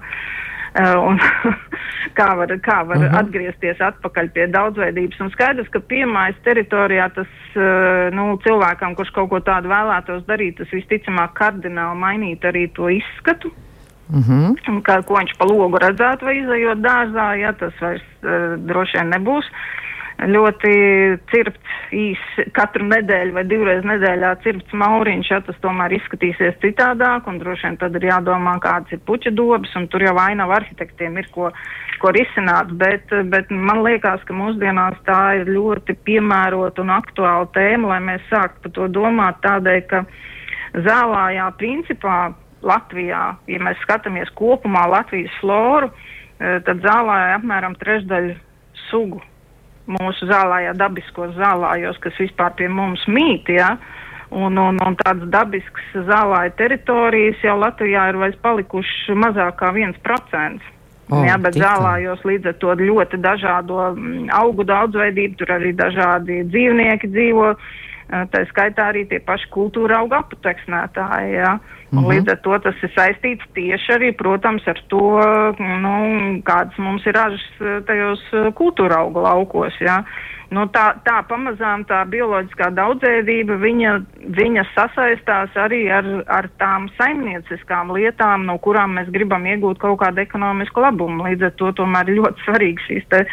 Uh, 0.72 0.96
un 1.04 1.18
kā 2.18 2.30
var, 2.40 2.52
kā 2.64 2.78
var 2.88 2.96
uh 2.96 3.04
mhm. 3.04 3.12
-huh. 3.12 3.20
atgriezties 3.20 3.82
atpakaļ 3.82 4.30
pie 4.32 4.46
daudzveidības. 4.48 5.20
Un 5.20 5.32
skaidrs, 5.32 5.68
ka 5.70 5.80
piemājas 5.80 6.38
teritorijā 6.46 7.10
tas 7.16 7.28
uh, 7.56 8.08
nu, 8.16 8.38
cilvēkam, 8.46 8.96
kurš 8.96 9.12
kaut 9.12 9.30
ko 9.30 9.40
tādu 9.40 9.68
vēlētos 9.68 10.24
darīt, 10.26 10.58
tas 10.58 10.72
visticamāk 10.72 11.34
kardināli 11.34 12.00
mainītu 12.00 12.48
arī 12.48 12.70
to 12.74 12.90
izskatu. 12.90 13.52
Uh 14.12 14.18
mhm. 14.18 14.56
-huh. 14.56 14.82
kā, 14.82 15.04
ko 15.04 15.16
viņš 15.20 15.38
pa 15.38 15.46
logu 15.46 15.78
redzētu 15.78 16.26
vai 16.26 16.38
izējot 16.38 16.80
dārzā, 16.80 17.28
ja 17.40 17.54
tas 17.54 17.74
vairs 17.82 18.08
uh, 18.24 18.56
droši 18.68 18.98
vien 18.98 19.10
nebūs. 19.10 19.46
Ļoti 20.30 20.72
cirpts 21.32 21.78
īsi 21.96 22.46
katru 22.54 22.86
nedēļu 22.86 23.34
vai 23.34 23.44
divreiz 23.50 23.86
nedēļā 23.88 24.32
cirpts 24.44 24.76
mauriņš, 24.78 25.30
ja 25.32 25.40
tas 25.46 25.58
tomēr 25.64 25.96
izskatīsies 25.98 26.60
citādāk, 26.62 27.26
un 27.28 27.40
droši 27.42 27.68
vien 27.68 27.78
tad 27.82 27.98
ir 27.98 28.06
jādomā, 28.12 28.58
kādas 28.62 28.94
ir 28.94 29.02
puķa 29.08 29.34
dobas, 29.34 29.74
un 29.80 29.88
tur 29.90 30.06
jau 30.06 30.14
vainavu 30.18 30.54
arhitektiem 30.58 31.18
ir 31.18 31.30
ko, 31.34 31.50
ko 32.04 32.14
risināt, 32.14 32.74
bet, 32.78 33.10
bet 33.34 33.50
man 33.50 33.82
liekas, 33.86 34.22
ka 34.28 34.38
mūsdienās 34.38 35.00
tā 35.08 35.22
ir 35.42 35.50
ļoti 35.50 35.98
piemērota 36.06 36.86
un 36.86 36.94
aktuāla 37.00 37.50
tēma, 37.58 37.96
lai 37.96 38.00
mēs 38.12 38.30
sāktu 38.30 38.68
par 38.68 38.76
to 38.78 38.92
domāt 38.94 39.42
tādēļ, 39.46 39.82
ka 39.90 40.06
zālājā 40.86 41.50
principā 41.58 42.20
Latvijā, 42.62 43.26
ja 43.50 43.66
mēs 43.66 43.82
skatāmies 43.88 44.30
kopumā 44.38 44.86
Latvijas 44.92 45.34
floru, 45.42 45.90
eh, 45.90 46.62
tad 46.68 46.86
zālājā 46.86 47.40
apmēram 47.40 47.74
trešdaļa 47.82 48.38
sugu 48.92 49.24
mūsu 49.90 50.28
zālājā, 50.30 50.76
dabiskos 50.78 51.34
zālājos, 51.38 51.98
kas 52.04 52.20
vispār 52.20 52.54
pie 52.58 52.68
mums 52.72 53.04
mīt, 53.08 53.50
ja, 53.54 53.76
un, 54.32 54.58
un, 54.58 54.78
un 54.82 54.98
tādas 55.02 55.30
dabiskas 55.34 56.06
zālāja 56.08 56.54
teritorijas 56.60 57.42
jau 57.44 57.58
Latvijā 57.62 58.10
ir 58.12 58.20
vairs 58.22 58.38
palikuši 58.44 59.18
mazāk 59.18 59.58
kā 59.62 59.74
viens 59.76 59.98
procents. 60.06 60.64
Oh, 61.12 61.26
jā, 61.28 61.36
bet 61.44 61.58
zālājos 61.60 62.22
līdz 62.24 62.54
ar 62.54 62.58
to 62.62 62.74
ļoti 62.80 63.18
dažādo 63.20 63.82
mm, 63.92 64.30
augu 64.32 64.64
daudzveidību, 64.64 65.36
tur 65.42 65.50
arī 65.58 65.74
dažādi 65.76 66.46
dzīvnieki 66.48 67.10
dzīvo, 67.12 67.50
tā 68.32 68.44
skaitā 68.48 68.88
arī 68.94 69.04
tie 69.10 69.20
paši 69.24 69.50
kultūra 69.52 70.00
auga 70.00 70.22
aputeksnētāji, 70.24 71.34
jā. 71.36 71.58
Mm 71.92 72.00
-hmm. 72.00 72.10
Līdz 72.12 72.32
ar 72.32 72.38
to 72.38 72.60
tas 72.60 72.76
ir 72.84 72.92
saistīts 72.96 73.46
tieši 73.54 73.94
arī, 73.94 74.12
protams, 74.18 74.68
ar 74.68 74.80
to, 74.88 75.08
nu, 75.60 75.96
kādas 76.44 76.78
mums 76.78 77.06
ir 77.06 77.14
ražas 77.14 77.48
tajos 77.86 78.22
kultūra 78.56 78.96
auga 79.04 79.20
laukos, 79.22 79.74
jā. 79.82 80.04
Nu, 80.52 80.66
tā, 80.68 80.86
tā 81.08 81.24
pamazām 81.28 81.84
tā 81.88 82.06
bioloģiskā 82.06 82.70
daudzveidība, 82.76 83.56
viņa, 83.56 83.92
viņa 84.40 84.64
sasaistās 84.76 85.50
arī 85.56 85.92
ar, 85.92 86.06
ar 86.28 86.50
tām 86.58 86.90
saimnieciskām 86.98 87.92
lietām, 87.92 88.46
no 88.46 88.58
kurām 88.58 88.96
mēs 89.00 89.08
gribam 89.16 89.46
iegūt 89.46 89.80
kaut 89.80 90.00
kādu 90.00 90.22
ekonomisku 90.22 90.82
labumu. 90.82 91.24
Līdz 91.24 91.44
ar 91.44 91.52
to 91.52 91.72
tomēr 91.72 92.06
ļoti 92.18 92.44
svarīgi 92.46 92.88
šīs 92.88 93.08
te 93.10 93.24
e, 93.24 93.28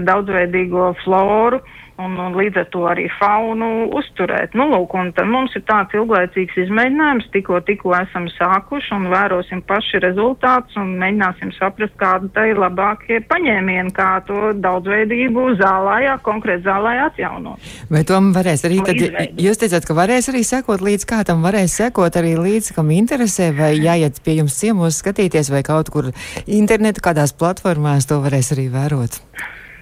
daudzveidīgo 0.00 0.94
floru. 1.04 1.56
Uh, 1.56 1.87
un, 1.98 2.16
līdz 2.38 2.60
ar 2.62 2.66
to 2.72 2.84
arī 2.90 3.06
faunu 3.18 3.88
uzturēt. 3.98 4.54
Nu, 4.58 4.68
lūk, 4.72 4.94
un 4.98 5.10
tad 5.16 5.28
mums 5.30 5.54
ir 5.58 5.64
tāds 5.68 5.94
ilglaicīgs 5.98 6.58
izmēģinājums, 6.64 7.28
tikko, 7.34 7.60
tikko 7.66 7.94
esam 7.98 8.28
sākuši 8.32 8.94
un 8.96 9.08
vērosim 9.12 9.62
paši 9.68 10.02
rezultātus 10.04 10.78
un 10.80 10.94
mēģināsim 11.00 11.52
saprast, 11.58 11.96
kāda 12.00 12.30
tai 12.36 12.48
ir 12.52 12.62
labākie 12.62 13.20
paņēmieni, 13.30 13.94
kā 13.96 14.10
to 14.28 14.52
daudzveidību 14.62 15.48
zālājā, 15.60 16.18
konkrēt 16.26 16.64
zālājā 16.66 17.08
atjaunot. 17.10 17.68
Vai 17.92 18.04
tom 18.08 18.32
varēs 18.36 18.64
arī, 18.68 18.80
tad 18.86 19.02
jūs 19.40 19.62
teicāt, 19.62 19.88
ka 19.88 19.98
varēs 19.98 20.30
arī 20.32 20.44
sekot 20.46 20.84
līdz 20.84 21.08
kā 21.08 21.22
tam 21.28 21.42
varēs 21.46 21.80
sekot 21.82 22.20
arī 22.20 22.36
līdz, 22.38 22.72
kam 22.78 22.94
interesē, 22.94 23.50
vai 23.58 23.74
jāiet 23.88 24.22
pie 24.24 24.38
jums 24.40 24.58
ciemos 24.60 25.02
skatīties, 25.02 25.52
vai 25.54 25.64
kaut 25.66 25.90
kur 25.94 26.12
internetu 26.46 27.02
kādās 27.04 27.34
platformās 27.34 28.06
to 28.08 28.22
varēs 28.22 28.54
arī 28.54 28.68
vērot? 28.72 29.22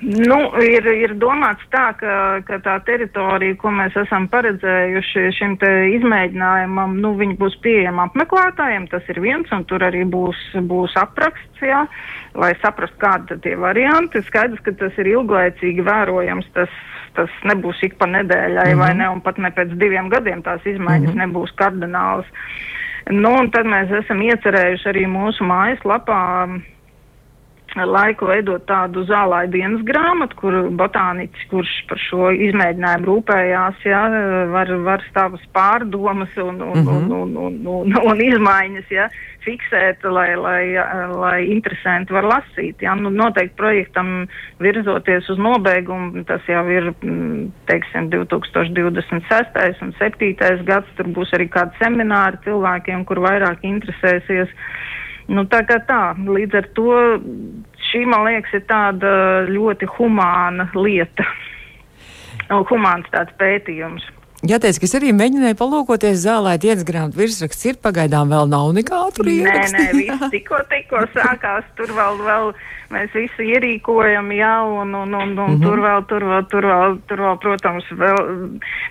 Nu, 0.05 0.37
ir, 0.61 0.85
ir 0.93 1.15
domāts 1.17 1.65
tā, 1.73 1.87
ka, 1.97 2.17
ka 2.45 2.59
tā 2.61 2.75
teritorija, 2.85 3.57
ko 3.57 3.71
mēs 3.73 3.95
esam 3.97 4.27
paredzējuši 4.29 5.23
šim 5.39 5.55
izmēģinājumam, 5.97 6.99
nu, 7.01 7.15
būs 7.41 7.57
pieejama 7.65 8.11
apmeklētājiem, 8.11 8.91
tas 8.93 9.09
ir 9.09 9.23
viens, 9.25 9.49
un 9.57 9.65
tur 9.65 9.87
arī 9.87 10.05
būs, 10.05 10.43
būs 10.69 10.99
apraksts, 11.01 11.65
jā, 11.65 11.87
lai 12.37 12.53
saprastu, 12.61 13.01
kādi 13.01 13.41
tie 13.41 13.57
varianti. 13.57 14.21
Skaidrs, 14.29 14.61
ka 14.67 14.77
tas 14.77 15.01
ir 15.01 15.15
ilglaicīgi 15.15 15.89
vērojams, 15.89 16.53
tas, 16.53 16.79
tas 17.17 17.33
nebūs 17.49 17.81
ik 17.89 17.97
pa 17.97 18.11
nedēļai, 18.13 18.69
mm 18.69 18.77
-hmm. 18.77 18.85
vai 18.85 18.93
ne, 19.01 19.09
un 19.09 19.25
pat 19.25 19.41
ne 19.41 19.49
pēc 19.49 19.79
diviem 19.81 20.13
gadiem 20.13 20.45
tās 20.45 20.61
izmaiņas 20.67 21.15
mm 21.15 21.21
-hmm. 21.21 21.25
nebūs 21.25 21.57
kardinālas. 21.57 22.29
Nu, 23.11 23.33
un 23.41 23.51
tad 23.51 23.65
mēs 23.65 23.91
esam 24.05 24.21
iecerējuši 24.21 24.89
arī 24.93 25.07
mūsu 25.09 25.45
mājaslapā 25.47 26.61
laiku 27.85 28.27
veidot 28.31 28.65
tādu 28.69 29.05
zālāju 29.09 29.53
dienas 29.53 29.85
grāmatu, 29.85 30.37
kur 30.41 30.57
botāniķis, 30.81 31.49
kurš 31.51 31.73
par 31.91 32.01
šo 32.01 32.31
izmēģinājumu 32.33 33.11
rūpējās, 33.11 33.85
jā, 33.85 34.03
var, 34.55 34.73
var 34.87 35.05
savas 35.13 35.45
pārdomas 35.53 36.33
un, 36.41 36.63
un, 36.63 36.79
mm 36.79 36.87
-hmm. 36.87 37.13
un, 37.21 37.37
un, 37.37 37.37
un, 37.47 37.67
un, 37.67 37.99
un 38.13 38.23
izmaiņas 38.23 38.91
jā, 38.91 39.09
fiksēt, 39.47 40.05
lai, 40.11 40.35
lai, 40.37 40.65
lai 41.13 41.47
interesanti 41.55 42.15
var 42.17 42.27
lasīt. 42.27 42.83
Jā. 42.83 42.97
Nu, 42.99 43.13
noteikti 43.15 43.57
projektam 43.59 44.13
virzoties 44.63 45.31
uz 45.33 45.39
nobeigumu, 45.39 46.25
tas 46.29 46.45
jau 46.51 46.65
ir, 46.73 46.91
mm, 47.03 47.47
teiksim, 47.71 48.11
2026. 48.11 49.83
un 49.87 49.95
2027. 50.01 50.67
gads, 50.67 50.91
tur 50.99 51.11
būs 51.17 51.35
arī 51.37 51.49
kādi 51.53 51.77
semināri 51.83 52.43
cilvēkiem, 52.47 53.05
kur 53.09 53.23
vairāk 53.29 53.65
interesēsies. 53.67 54.53
Nu, 55.27 55.43
tā 55.51 55.63
kā 55.67 55.81
tā, 55.89 56.15
līdz 56.15 56.59
ar 56.61 56.69
to 56.77 56.93
šī, 57.89 58.05
man 58.07 58.27
liekas, 58.29 58.53
ir 58.55 58.63
tāda 58.69 59.11
ļoti 59.51 59.89
humāna 59.97 60.69
lieta, 60.77 61.27
humāns 62.71 63.11
tāds 63.15 63.35
pētījums. 63.41 64.07
Jāteic, 64.47 64.79
ka 64.79 64.87
es 64.87 64.95
arī 64.95 65.11
mēģināju 65.17 65.57
palūkoties 65.59 66.21
zālē, 66.23 66.55
dienas 66.61 66.85
grāmatu 66.87 67.19
virsraksts 67.19 67.67
ir 67.67 67.79
pagaidām 67.83 68.31
vēl 68.31 68.51
nav 68.53 68.69
nekādu 68.77 69.25
rīku. 69.27 69.49
Nē, 69.49 69.63
nē, 69.73 69.87
viss 69.97 70.27
tikko, 70.35 70.61
tikko 70.71 71.03
sākās, 71.15 71.67
tur 71.79 71.91
vēl, 71.97 72.21
vēl 72.23 72.53
mēs 72.93 73.15
visu 73.15 73.47
ierīkojam, 73.47 74.31
jā, 74.37 74.55
un, 74.67 74.95
un, 74.95 75.15
un, 75.15 75.15
un 75.15 75.35
mm 75.35 75.39
-hmm. 75.39 75.63
tur 75.63 75.83
vēl, 75.85 76.05
tur 76.11 76.27
vēl, 76.31 76.45
tur 76.51 76.67
vēl, 76.71 76.99
tur 77.09 77.23
vēl, 77.25 77.39
protams, 77.43 77.85
vēl, 78.03 78.21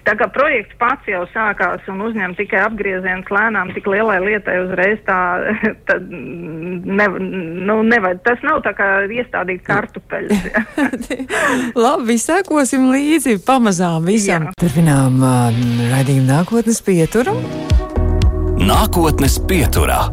tā 0.05 0.15
kā 0.19 0.29
projekts 0.34 0.75
pats 0.79 1.08
jau 1.08 1.23
sākās 1.34 1.88
un 1.88 2.01
uzņem 2.01 2.36
tikai 2.36 2.60
apgrieziens 2.65 3.29
lēnām, 3.29 3.73
tik 3.73 3.88
lielai 3.88 4.19
lietai 4.19 4.60
uzreiz 4.65 4.99
tā, 5.05 5.19
tad 5.89 6.10
ne, 6.10 7.08
nu, 7.67 7.84
nevajag, 7.84 8.21
tas 8.23 8.39
nav 8.43 8.62
tā 8.65 8.73
kā 8.77 8.89
iestādīt 9.08 9.63
kartupeļus. 9.63 10.45
Labi, 11.86 12.17
sekosim 12.17 12.91
līdzi 12.91 13.39
pamazām 13.45 14.05
visam. 14.05 14.49
Jā. 14.49 14.58
Turpinām 14.60 15.21
uh, 15.23 15.63
raidījumu 15.91 16.27
nākotnes 16.29 16.81
pieturu. 16.86 17.36
Nākotnes 18.55 19.39
pieturā. 19.49 20.05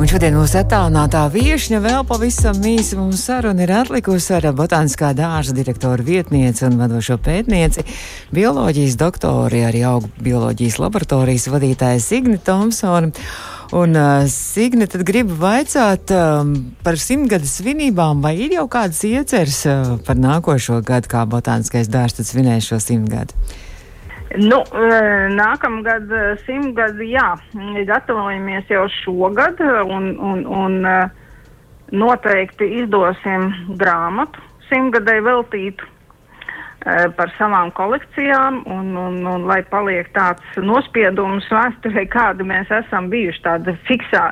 Un 0.00 0.08
šodien 0.08 0.32
mūsu 0.34 0.56
attālinātā 0.62 1.26
viesņa 1.32 1.78
vēl 1.84 2.04
pavisam 2.08 2.56
īsi 2.66 2.96
mums 2.96 3.24
saruna 3.26 3.66
ir 3.66 3.72
atlikusi 3.76 4.32
ar 4.38 4.46
botāniskā 4.56 5.10
dārza 5.16 5.52
direktoru 5.56 6.06
vietnieci 6.06 6.64
un 6.66 6.78
vadošo 6.80 7.18
pētnieci, 7.22 7.84
bioloģijas 8.32 8.96
doktori, 9.00 9.60
arī 9.68 9.82
augu 9.88 10.08
bioloģijas 10.24 10.78
laboratorijas 10.80 11.48
vadītāja 11.52 12.00
Signi 12.00 12.40
Thompsoni. 12.40 13.12
Un 13.72 13.96
uh, 13.96 14.24
Signe, 14.28 14.88
tad 14.88 15.04
gribu 15.08 15.36
vaicāt 15.40 16.12
um, 16.12 16.54
par 16.84 16.98
simtgades 17.00 17.58
svinībām, 17.60 18.20
vai 18.24 18.34
ir 18.44 18.56
jau 18.58 18.66
kādas 18.72 19.00
ieceres 19.08 19.62
uh, 19.68 19.94
par 20.04 20.20
nākošo 20.20 20.80
gadu, 20.84 21.08
kā 21.12 21.24
botāniskais 21.28 21.88
dārzs 21.92 22.32
svinēs 22.32 22.68
šo 22.68 22.80
simtgadu? 22.84 23.36
Nu, 24.40 24.62
e, 24.62 25.00
nākamgad 25.36 26.12
e, 26.12 26.22
simtgadi, 26.46 27.10
jā, 27.12 27.32
gatavojamies 27.88 28.70
jau 28.70 28.86
šogad 29.02 29.60
un, 29.84 30.12
un, 30.16 30.46
un 30.46 30.78
e, 30.88 30.94
noteikti 31.92 32.70
izdosim 32.80 33.50
grāmatu 33.76 34.40
simtgadai 34.70 35.20
veltītu. 35.24 35.84
Eh, 35.84 35.91
par 37.16 37.30
savām 37.38 37.70
kolekcijām, 37.76 38.62
un, 38.66 38.90
un, 38.98 39.20
un 39.28 39.44
lai 39.46 39.60
paliek 39.70 40.08
tāds 40.16 40.58
nospiedums 40.58 41.46
vēsturē, 41.52 42.04
kāda 42.10 42.46
mēs 42.46 42.70
esam 42.74 43.08
bijuši, 43.12 43.42
tāda 43.44 43.74
fiksā, 43.86 44.24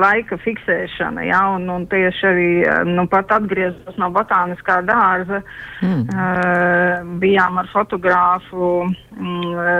laika 0.00 0.38
fiksēšana, 0.40 1.26
jā, 1.28 1.42
un, 1.58 1.68
un 1.74 1.86
tieši 1.90 2.26
arī, 2.30 2.48
eh, 2.64 2.82
nu, 2.88 3.04
pat 3.12 3.32
atgriezos 3.36 3.98
no 4.00 4.10
botāniskā 4.14 4.80
dārza, 4.88 5.42
mm. 5.84 6.02
uh, 6.08 7.16
bijām 7.20 7.60
ar 7.60 7.68
fotogrāfu, 7.74 8.72
mm, 9.18 9.78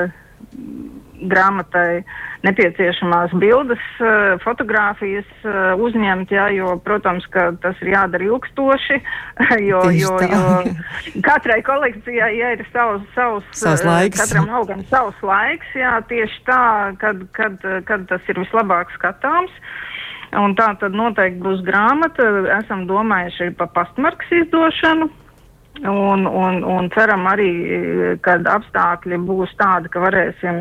grāmatai 1.21 2.03
nepieciešamās 2.47 3.33
bildes, 3.41 3.83
eh, 3.99 4.37
fotogrāfijas 4.45 5.29
eh, 5.43 5.59
uzņemt, 5.83 6.31
jā, 6.31 6.47
jo, 6.55 6.77
protams, 6.85 7.27
ka 7.35 7.51
tas 7.63 7.79
ir 7.83 7.93
jādara 7.95 8.29
ilgstoši, 8.29 9.01
jo, 9.71 9.83
jo, 9.97 10.15
jo 10.23 11.23
katrai 11.27 11.61
kolekcijai 11.67 12.33
ja, 12.39 12.55
ir 12.57 12.65
savs, 12.73 13.05
savs, 13.17 13.47
savs 13.59 13.83
eh, 13.83 13.91
laiks. 13.91 14.23
katram 14.23 14.51
augam 14.61 14.85
savs 14.93 15.19
laiks, 15.23 15.71
jā, 15.75 15.99
tieši 16.11 16.43
tā, 16.47 16.65
kad, 17.03 17.25
kad, 17.37 17.63
kad 17.89 18.09
tas 18.11 18.31
ir 18.31 18.43
vislabāk 18.45 18.95
skatāms. 18.97 19.55
Un 20.37 20.53
tā 20.53 20.75
tad 20.77 20.93
noteikti 20.93 21.41
būs 21.41 21.63
grāmata, 21.65 22.27
esam 22.59 22.83
domājuši 22.85 23.55
par 23.57 23.71
pastmarks 23.73 24.29
izdošanu. 24.43 25.09
Un, 25.79 26.27
un, 26.27 26.65
un 26.67 26.89
ceram 26.91 27.27
arī, 27.31 27.51
ka 28.25 28.39
apstākļi 28.51 29.21
būs 29.29 29.53
tādi, 29.61 29.91
ka 29.93 30.03
varēsim 30.03 30.59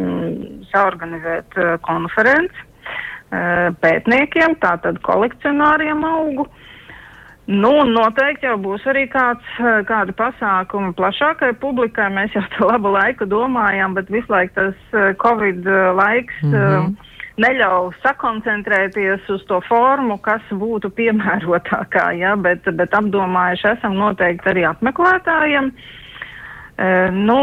saorganizēt 0.70 1.58
uh, 1.58 1.74
konferenci 1.82 2.62
uh, 2.62 3.74
pētniekiem, 3.82 4.60
tātad 4.62 5.02
kolekcionāriem 5.08 6.06
augu. 6.06 6.46
Nu, 7.48 7.72
noteikti 7.88 8.46
jau 8.46 8.58
būs 8.60 8.84
arī 8.92 9.06
kāds, 9.08 9.58
kāda 9.88 10.12
pasākuma 10.20 10.92
plašākai 10.98 11.54
publikai. 11.62 12.10
Mēs 12.12 12.36
jau 12.36 12.44
tā 12.54 12.68
labu 12.74 12.92
laiku 12.92 13.26
domājām, 13.26 13.96
bet 13.96 14.12
visu 14.12 14.28
laiku 14.34 14.54
tas 14.58 14.98
Covid 15.24 15.64
laiks 15.96 16.44
mm 16.44 16.52
-hmm. 16.54 17.07
Neļauj 17.42 17.94
sakoncentrēties 18.04 19.30
uz 19.34 19.46
to 19.50 19.60
formu, 19.68 20.18
kas 20.24 20.42
būtu 20.52 20.92
piemērotākā, 20.98 22.10
ja, 22.18 22.36
bet, 22.40 22.68
bet 22.80 22.98
apdomājuši 22.98 23.72
esam 23.76 23.98
noteikti 24.00 24.54
arī 24.54 24.66
apmeklētājiem. 24.72 25.72
Uh, 26.78 27.08
nu, 27.14 27.40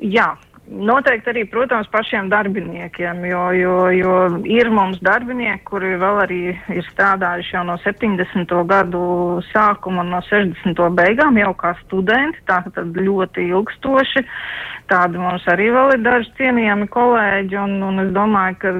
jā, 0.00 0.32
Noteikti 0.64 1.28
arī, 1.28 1.42
protams, 1.52 1.88
pašiem 1.92 2.30
darbiniekiem, 2.32 3.18
jo, 3.28 3.42
jo, 3.52 3.74
jo 3.92 4.14
ir 4.48 4.70
mums 4.72 4.96
darbinieki, 5.04 5.60
kuri 5.68 5.90
vēl 6.00 6.20
arī 6.22 6.38
ir 6.72 6.86
strādājuši 6.88 7.52
jau 7.52 7.64
no 7.68 7.74
70. 7.82 8.54
gadu 8.70 9.02
sākuma 9.50 10.00
un 10.00 10.14
no 10.14 10.22
60. 10.24 10.80
beigām 10.96 11.36
jau 11.36 11.52
kā 11.60 11.74
studenti, 11.82 12.40
tā 12.48 12.62
tad 12.72 12.96
ļoti 12.96 13.44
ilgstoši. 13.50 14.24
Tādi 14.88 15.20
mums 15.20 15.44
arī 15.52 15.68
vēl 15.76 15.98
ir 15.98 16.04
daži 16.06 16.32
cienījami 16.40 16.88
kolēģi, 16.96 17.60
un, 17.60 17.76
un 17.84 18.06
es 18.06 18.12
domāju, 18.16 18.60
ka 18.64 18.74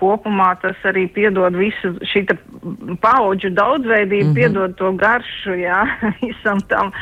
kopumā 0.00 0.54
tas 0.62 0.76
arī 0.88 1.06
piedod 1.12 1.56
visu 1.56 1.92
šī 2.12 2.24
paudžu 3.02 3.50
daudzveidību, 3.54 4.24
mm 4.24 4.30
-hmm. 4.30 4.34
piedod 4.34 4.76
to 4.76 4.92
garšu, 4.92 5.54
jā, 5.60 5.80
visam 6.22 6.60
tam. 6.60 6.92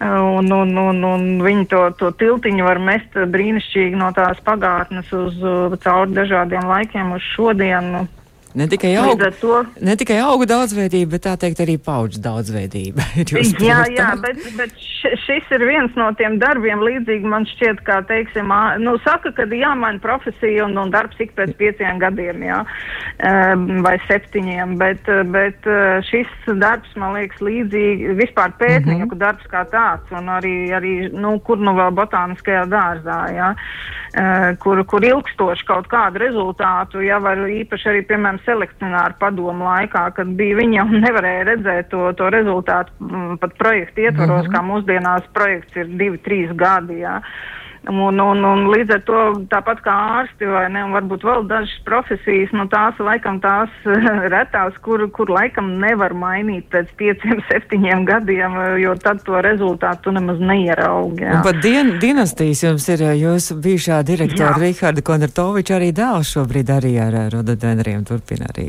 Un, 0.00 0.52
un, 0.52 0.78
un, 0.78 1.04
un 1.04 1.42
viņi 1.42 1.66
to, 1.66 1.90
to 1.98 2.10
tiltiņu 2.10 2.64
var 2.64 2.78
mest 2.78 3.14
brīnišķīgi 3.14 3.96
no 3.96 4.12
tās 4.12 4.38
pagātnes 4.44 5.12
uz 5.12 5.34
cauri 5.82 6.14
dažādiem 6.14 6.68
laikiem 6.68 7.12
uz 7.12 7.22
šodienu. 7.34 8.06
Ne 8.58 8.66
tikai, 8.70 8.92
augu, 8.98 9.30
to... 9.40 9.62
ne 9.84 9.94
tikai 9.98 10.18
augu 10.24 10.46
daudzveidība, 10.50 11.14
bet 11.14 11.26
tā 11.28 11.34
teikt 11.38 11.60
arī 11.62 11.76
paudžu 11.78 12.22
daudzveidība. 12.24 13.04
jā, 13.70 13.82
jā, 13.94 14.08
bet, 14.24 14.40
bet 14.58 14.74
šis 14.98 15.52
ir 15.54 15.64
viens 15.68 15.94
no 15.98 16.08
tiem 16.18 16.38
darbiem, 16.42 16.82
līdzīgi 16.82 17.28
man 17.28 17.46
šķiet, 17.48 17.82
kā 17.86 18.00
teiksim, 18.08 18.50
nu, 18.82 18.96
saka, 19.04 19.30
ka 19.36 19.46
jāmaina 19.46 20.00
profesija 20.02 20.66
un, 20.66 20.74
un 20.80 20.90
darbs 20.94 21.20
ik 21.22 21.34
pēc 21.38 21.54
pieciem 21.60 22.00
gadiem, 22.02 22.42
jā, 22.48 22.58
vai 23.86 23.94
septiņiem, 24.08 24.74
bet, 24.80 25.10
bet 25.34 25.70
šis 26.08 26.32
darbs, 26.58 26.90
man 26.98 27.14
liekas, 27.18 27.42
līdzīgi 27.44 28.16
vispār 28.18 28.54
pētnieku 28.58 29.04
mm 29.04 29.14
-hmm. 29.14 29.22
darbs 29.22 29.46
kā 29.52 29.64
tāds, 29.70 30.10
un 30.18 30.30
arī, 30.34 30.56
arī 30.74 30.94
nu, 31.12 31.38
kur 31.46 31.58
nu 31.62 31.76
vēl 31.78 31.94
botāniskajā 31.94 32.66
dārzā, 32.72 33.20
jā, 33.36 33.52
kur, 34.62 34.82
kur 34.84 35.04
ilgstoši 35.04 35.66
kaut 35.68 35.86
kādu 35.90 36.22
rezultātu, 36.24 37.02
jā, 37.04 37.20
var 37.22 37.38
īpaši 37.46 37.88
arī, 37.92 38.02
piemēram, 38.08 38.40
selekcionāru 38.48 39.18
padomu 39.20 39.68
laikā, 39.68 40.08
kad 40.16 40.34
bija 40.40 40.58
viņi 40.58 40.80
jau 40.80 40.88
nevarēja 40.94 41.46
redzēt 41.52 41.92
to, 41.92 42.08
to 42.18 42.32
rezultātu 42.34 42.94
mm, 43.04 43.38
pat 43.42 43.54
projektu 43.60 44.06
ietvaros, 44.06 44.46
mm 44.46 44.50
-hmm. 44.50 44.56
kā 44.56 44.64
mūsdienās 44.72 45.30
projekts 45.36 45.76
ir 45.76 45.94
divi, 46.00 46.18
trīs 46.24 46.54
gadi. 46.56 47.02
Jā. 47.04 47.20
Un, 47.88 48.18
un, 48.20 48.44
un 48.44 48.66
līdz 48.72 48.94
ar 48.96 49.02
to 49.06 49.20
tāpat 49.52 49.80
kā 49.84 49.94
ārsti 50.18 50.48
vai 50.50 50.66
ne, 50.74 50.82
varbūt 50.92 51.24
vēl 51.24 51.46
dažas 51.48 51.74
profesijas, 51.86 52.50
nu 52.56 52.66
tās 52.72 52.98
laikam 52.98 53.38
tās 53.40 53.70
retās, 54.34 54.76
kur, 54.84 55.04
kur 55.14 55.30
laikam 55.32 55.70
nevar 55.82 56.14
mainīt 56.18 56.66
pēc 56.72 56.90
pieciem, 56.98 57.42
septiņiem 57.50 58.04
gadiem, 58.08 58.58
jo 58.82 58.94
tad 59.02 59.22
to 59.26 59.40
rezultātu 59.44 60.12
nemaz 60.14 60.42
neieraugi. 60.42 61.26
Un 61.28 61.44
pat 61.46 61.62
dien, 61.64 61.94
dinastijas 62.02 62.64
jums 62.66 62.88
ir 62.92 63.04
jūsu 63.20 63.58
bijušā 63.62 64.02
direktora 64.08 64.56
Riharda 64.58 65.04
Konartoviča 65.04 65.78
arī 65.78 65.92
dēls 65.96 66.34
šobrīd 66.34 66.74
arī 66.74 66.94
ar 67.02 67.16
rododendriem 67.32 68.04
turpina 68.08 68.50
arī. 68.52 68.68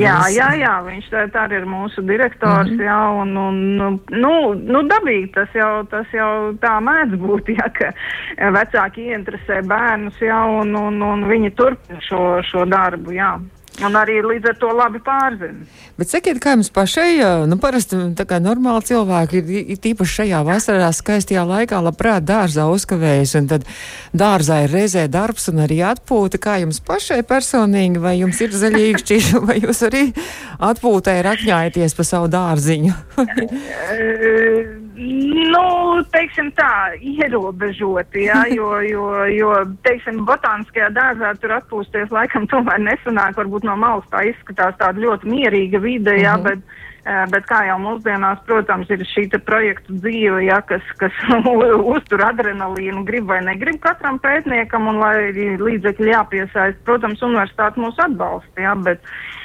Jā, 0.00 0.18
jā, 0.32 0.48
jā, 0.60 0.74
viņš 0.86 1.10
tā, 1.12 1.26
tā 1.34 1.46
ir 1.56 1.66
mūsu 1.68 2.02
direktors, 2.06 2.70
mm 2.70 2.78
-hmm. 2.78 2.86
jā, 2.86 3.00
un, 3.22 3.36
un 3.36 4.00
nu, 4.10 4.32
nu, 4.54 4.82
dabīgi 4.88 5.32
tas 5.34 5.48
jau, 5.54 5.84
tas 5.90 6.06
jau 6.12 6.54
tā 6.62 6.76
mēdz 6.80 7.16
būt, 7.20 7.52
jā, 7.58 7.68
ka 7.78 7.92
vecāki 8.56 9.10
ieinteresē 9.10 9.62
bērnus 9.66 10.22
jau 10.22 10.46
un, 10.62 10.74
un, 10.78 11.02
un 11.02 11.28
viņi 11.28 11.52
turpina 11.58 12.00
šo, 12.04 12.22
šo 12.46 12.66
darbu. 12.70 13.16
Jā. 13.16 13.36
Un 13.84 13.96
arī 13.98 14.22
līdz 14.24 14.48
ar 14.48 14.56
to 14.56 14.70
labi 14.72 15.00
pārzina. 15.04 15.66
Bet 16.00 16.08
sakiet, 16.08 16.38
kā 16.40 16.54
jums 16.54 16.70
pašai, 16.72 17.10
nu, 17.48 17.58
parasti 17.60 17.98
tā 18.16 18.24
kā 18.28 18.38
normāli 18.40 18.88
cilvēki 18.88 19.42
ir, 19.42 19.50
ir 19.74 19.80
tīpaši 19.84 20.14
šajā 20.22 20.40
vasarā 20.48 20.88
skaistajā 20.96 21.44
laikā 21.44 21.82
labprāt 21.84 22.24
dārzā 22.24 22.64
uzkavējas, 22.72 23.34
un 23.40 23.50
tad 23.52 23.68
dārzā 24.16 24.62
ir 24.64 24.72
reizē 24.72 25.04
darbs 25.12 25.50
un 25.52 25.60
arī 25.66 25.82
atpūta. 25.90 26.40
Kā 26.40 26.56
jums 26.64 26.80
pašai 26.88 27.20
personīgi, 27.28 28.00
vai 28.00 28.16
jums 28.22 28.40
ir 28.40 28.56
zaļīgšķi, 28.56 29.20
vai 29.48 29.60
jūs 29.60 29.84
arī 29.90 30.08
atpūtē 30.72 31.20
rakņājaties 31.28 32.00
pa 32.00 32.10
savu 32.14 32.32
dārziņu? 32.32 32.96
Nu, 34.96 36.00
teiksim 36.08 36.48
tā, 36.56 36.96
ierobežoti, 37.04 38.24
jā, 38.30 38.40
jo, 38.56 38.70
jo, 38.86 39.04
jo, 39.28 39.52
teiksim, 39.84 40.22
botāniskajā 40.28 40.88
dārzā 40.96 41.34
tur 41.42 41.52
atpūsties 41.58 42.12
laikam 42.14 42.48
tomēr 42.48 42.80
nesanāk, 42.80 43.36
varbūt 43.36 43.68
no 43.68 43.76
malas 43.80 44.08
tā 44.12 44.24
izskatās 44.30 44.78
tāda 44.80 45.04
ļoti 45.04 45.28
mierīga 45.28 45.82
vide, 45.84 46.16
jā, 46.16 46.36
mm 46.38 46.46
-hmm. 46.46 46.48
bet, 46.48 47.30
bet 47.34 47.46
kā 47.50 47.60
jau 47.68 47.78
mūsdienās, 47.84 48.40
protams, 48.48 48.90
ir 48.90 49.04
šī 49.12 49.28
projektu 49.44 50.00
dzīve, 50.00 50.42
jā, 50.48 50.62
kas, 50.66 50.82
kas 50.96 51.12
uztur 51.94 52.24
adrenalīnu, 52.24 53.04
grib 53.04 53.28
vai 53.28 53.44
negrib 53.44 53.80
katram 53.80 54.18
pētniekam, 54.18 54.88
un 54.88 54.98
lai 55.04 55.32
līdzekļi 55.60 56.12
jāpiesaist, 56.12 56.84
protams, 56.84 57.22
universitāte 57.22 57.80
mūs 57.80 58.00
atbalsta, 58.00 58.60
jā, 58.60 58.74
bet, 58.82 59.00
Eh, 59.00 59.44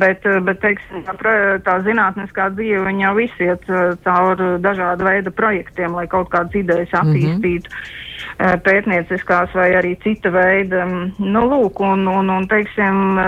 bet, 0.00 0.24
bet 0.44 0.60
teiksim, 0.62 1.02
tā, 1.04 1.32
tā 1.64 1.74
zinātniskā 1.84 2.48
dzīve 2.56 2.92
jau 3.02 3.14
iziet 3.20 3.66
eh, 3.68 3.94
cauri 4.04 4.50
dažādu 4.64 5.04
veidu 5.04 5.32
projektiem, 5.36 5.96
lai 5.98 6.06
kaut 6.08 6.30
kādas 6.32 6.56
idejas 6.56 6.92
mhm. 6.92 7.02
attīstītu. 7.02 7.68
Mm 7.68 7.76
-hmm. 7.76 8.07
Pētnieciskās 8.38 9.50
vai 9.56 9.72
arī 9.74 9.96
cita 10.04 10.30
veida. 10.30 10.84
Nu, 11.18 11.40
lūk, 11.50 11.80
un, 11.82 12.04
un, 12.06 12.28
un 12.30 12.44
teiksim, 12.46 13.18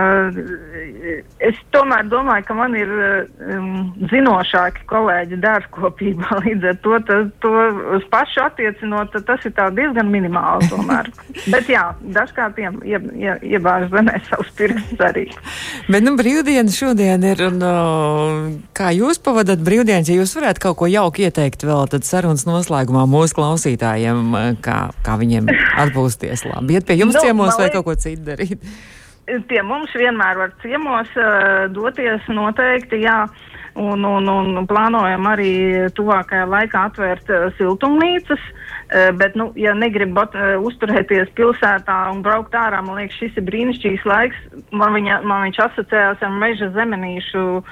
es 1.43 1.59
tomēr 1.75 2.07
domāju, 2.07 2.45
ka 2.47 2.55
man 2.55 2.77
ir 2.79 2.91
um, 2.95 3.73
zinošāki 4.13 4.85
kolēģi 4.91 5.41
dārzkopībā, 5.43 6.39
līdz 6.45 6.69
ar 6.71 6.79
to, 6.85 7.01
ta, 7.09 7.19
to 7.43 7.55
uz 7.99 8.07
pašu 8.13 8.45
attiecinot, 8.45 9.17
tas 9.27 9.49
ir 9.49 9.57
diezgan 9.75 10.13
minimāli 10.13 10.71
tomēr. 10.71 11.11
Bet 11.57 11.71
jā, 11.73 11.89
dažkārt 12.15 12.61
ie, 12.63 12.71
ie, 12.93 13.03
ie, 13.19 13.35
iebāž 13.57 13.89
zemē 13.91 14.15
savus 14.29 14.55
pirkstus 14.59 15.05
arī. 15.11 15.27
Bet, 15.93 16.07
nu, 16.07 16.15
brīvdienas 16.21 16.79
šodien 16.79 17.27
ir, 17.27 17.43
un 17.51 18.61
kā 18.79 18.95
jūs 18.95 19.19
pavadat 19.27 19.63
brīvdienas, 19.67 20.07
ja 20.07 20.21
jūs 20.21 20.37
varētu 20.39 20.69
kaut 20.69 20.79
ko 20.85 20.91
jauki 20.91 21.27
ieteikt 21.27 21.67
vēl 21.67 21.91
tad 21.91 22.07
sarunas 22.07 22.47
noslēgumā 22.47 23.09
mūsu 23.11 23.41
klausītājiem, 23.41 24.57
kā, 24.63 24.79
kā 25.05 25.17
viņiem 25.21 25.51
atpūsties 25.85 26.47
labi. 26.49 26.79
Iet 26.79 26.89
pie 26.89 26.99
jums 27.01 27.17
nu, 27.17 27.25
ciemos 27.25 27.59
vai 27.61 27.71
kaut 27.73 27.89
ko 27.89 27.97
citu 27.99 28.25
darīt? 28.31 28.65
Pie 29.51 29.63
mums 29.63 29.93
vienmēr 29.95 30.41
var 30.41 30.57
ciemos 30.63 31.11
uh, 31.19 31.69
doties 31.71 32.27
noteikti, 32.33 33.05
jā. 33.05 33.23
Un, 33.81 34.03
un, 34.03 34.27
un 34.27 34.65
plānojam 34.67 35.29
arī 35.31 35.53
tuvākajā 35.95 36.49
laikā 36.51 36.81
atvērt 36.89 37.31
uh, 37.31 37.45
siltumnīcas, 37.55 38.43
uh, 38.43 39.13
bet, 39.17 39.37
nu, 39.39 39.47
ja 39.55 39.77
negrib 39.79 40.19
uzturēties 40.67 41.31
pilsētā 41.39 42.01
un 42.11 42.25
braukt 42.27 42.57
ārā, 42.59 42.83
man 42.83 42.99
liekas, 42.99 43.21
šis 43.23 43.39
ir 43.39 43.47
brīnišķīgs 43.47 44.09
laiks. 44.11 44.43
Man, 44.75 44.91
viņa, 44.99 45.21
man 45.23 45.47
viņš 45.47 45.63
asociējās 45.69 46.27
ar 46.27 46.35
meža 46.43 46.73
zemenīšu 46.75 47.45
uh, 47.61 47.71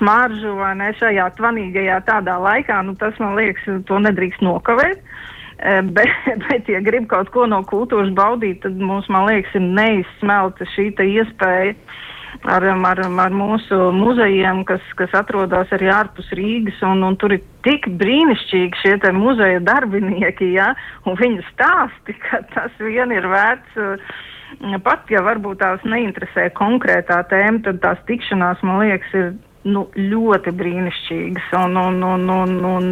smaržu 0.00 0.56
vai 0.62 0.72
ne 0.80 0.90
šajā 0.96 1.28
tvanīgajā 1.36 2.00
tādā 2.08 2.40
laikā. 2.40 2.80
Nu, 2.88 2.96
tas, 2.96 3.20
man 3.20 3.36
liekas, 3.36 3.68
to 3.84 4.00
nedrīkst 4.08 4.42
nokavēt. 4.46 5.04
Uh, 5.04 5.12
Eh, 5.12 5.33
bet, 5.96 6.10
bet, 6.48 6.68
ja 6.68 6.80
grib 6.84 7.08
kaut 7.08 7.30
ko 7.34 7.46
no 7.48 7.62
kultūras 7.68 8.12
baudīt, 8.16 8.62
tad 8.64 8.76
mums, 8.76 9.08
man 9.12 9.28
liekas, 9.30 9.54
ir 9.56 9.64
neizsmelta 9.64 10.68
šī 10.74 10.90
iespēja 10.92 11.72
ar, 12.42 12.66
ar, 12.66 13.00
ar 13.24 13.34
mūsu 13.34 13.78
muzejiem, 13.96 14.64
kas, 14.68 14.84
kas 14.98 15.14
atrodas 15.16 15.72
arī 15.74 15.88
ārpus 15.92 16.28
Rīgas. 16.36 16.82
Un, 16.86 17.02
un 17.06 17.16
tur 17.20 17.36
ir 17.36 17.44
tik 17.66 17.88
brīnišķīgi 18.00 18.82
šie 18.82 19.14
muzeja 19.16 19.62
darbinieki, 19.64 20.52
ja, 20.58 20.72
un 21.08 21.18
viņu 21.20 21.44
stāsti, 21.52 22.16
ka 22.26 22.44
tas 22.54 22.76
vien 22.82 23.14
ir 23.14 23.28
vērts. 23.30 23.80
Eh, 23.80 24.78
pat 24.84 25.08
ja 25.10 25.24
varbūt 25.24 25.62
tās 25.62 25.82
neinteresē 25.88 26.50
konkrētā 26.58 27.22
tēma, 27.30 27.64
tad 27.64 27.80
tās 27.82 28.04
tikšanās, 28.10 28.62
man 28.66 28.84
liekas, 28.84 29.16
ir 29.16 29.32
nu, 29.64 29.86
ļoti 29.96 30.52
brīnišķīgas. 30.58 31.50
Un, 31.64 31.78
un, 31.80 32.00
un, 32.04 32.28
un, 32.36 32.54
un 32.68 32.86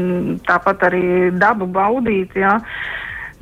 tāpat 0.47 0.89
arī 0.91 1.05
dabu 1.37 1.69
baudīt. 1.69 2.37
Jā. 2.39 2.59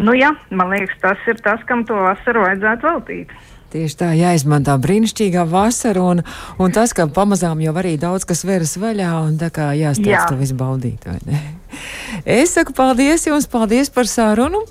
Nu, 0.00 0.14
jā, 0.16 0.32
man 0.50 0.72
liekas, 0.72 0.96
tas 1.02 1.30
ir 1.30 1.40
tas, 1.44 1.62
kam 1.68 1.84
to 1.88 1.98
vasaru 2.00 2.46
vajadzētu 2.46 2.88
veltīt. 2.88 3.34
Tieši 3.70 3.98
tā, 4.00 4.10
jāizmanto 4.18 4.74
brīnišķīgā 4.82 5.44
vasara, 5.46 6.02
un, 6.02 6.24
un 6.58 6.74
tas, 6.74 6.90
ka 6.96 7.06
pamazām 7.06 7.62
jau 7.62 7.74
arī 7.78 7.94
daudz 8.02 8.26
kas 8.26 8.42
veras 8.48 8.74
vaļā, 8.80 9.12
un 9.28 9.38
tā 9.38 9.52
kā 9.54 9.70
jāstāsta 9.78 10.10
jā. 10.10 10.26
to 10.26 10.38
visu 10.40 10.58
baudīt, 10.58 11.06
vai 11.06 11.20
ne? 11.28 11.42
Es 12.26 12.56
saku 12.56 12.74
paldies 12.76 13.24
jums, 13.28 13.46
paldies 13.50 13.92
par 13.94 14.08
sarunu. 14.10 14.64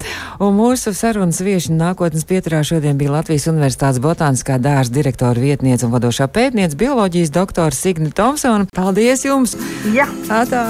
Un 0.43 0.57
mūsu 0.57 0.91
sarunas 0.97 1.39
viešņa 1.43 1.77
nākotnes 1.79 2.27
pieturā 2.27 2.59
šodien 2.67 2.99
bija 2.99 3.15
Latvijas 3.15 3.47
Universitātes 3.51 4.01
botāniskā 4.03 4.59
dārza 4.61 4.93
direktora 4.99 5.39
vietniece 5.39 5.87
un 5.87 5.95
vadošā 5.95 6.27
pētniece 6.27 6.77
bioloģijas 6.79 7.33
doktora 7.39 7.75
Signa 7.75 8.11
Tomsona. 8.11 8.67
Paldies 8.75 9.25
jums! 9.25 9.55
Jā, 9.95 10.11
Atā. 10.27 10.65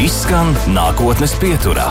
Izskan 0.00 0.54
nākotnes 0.72 1.34
pieturā. 1.42 1.90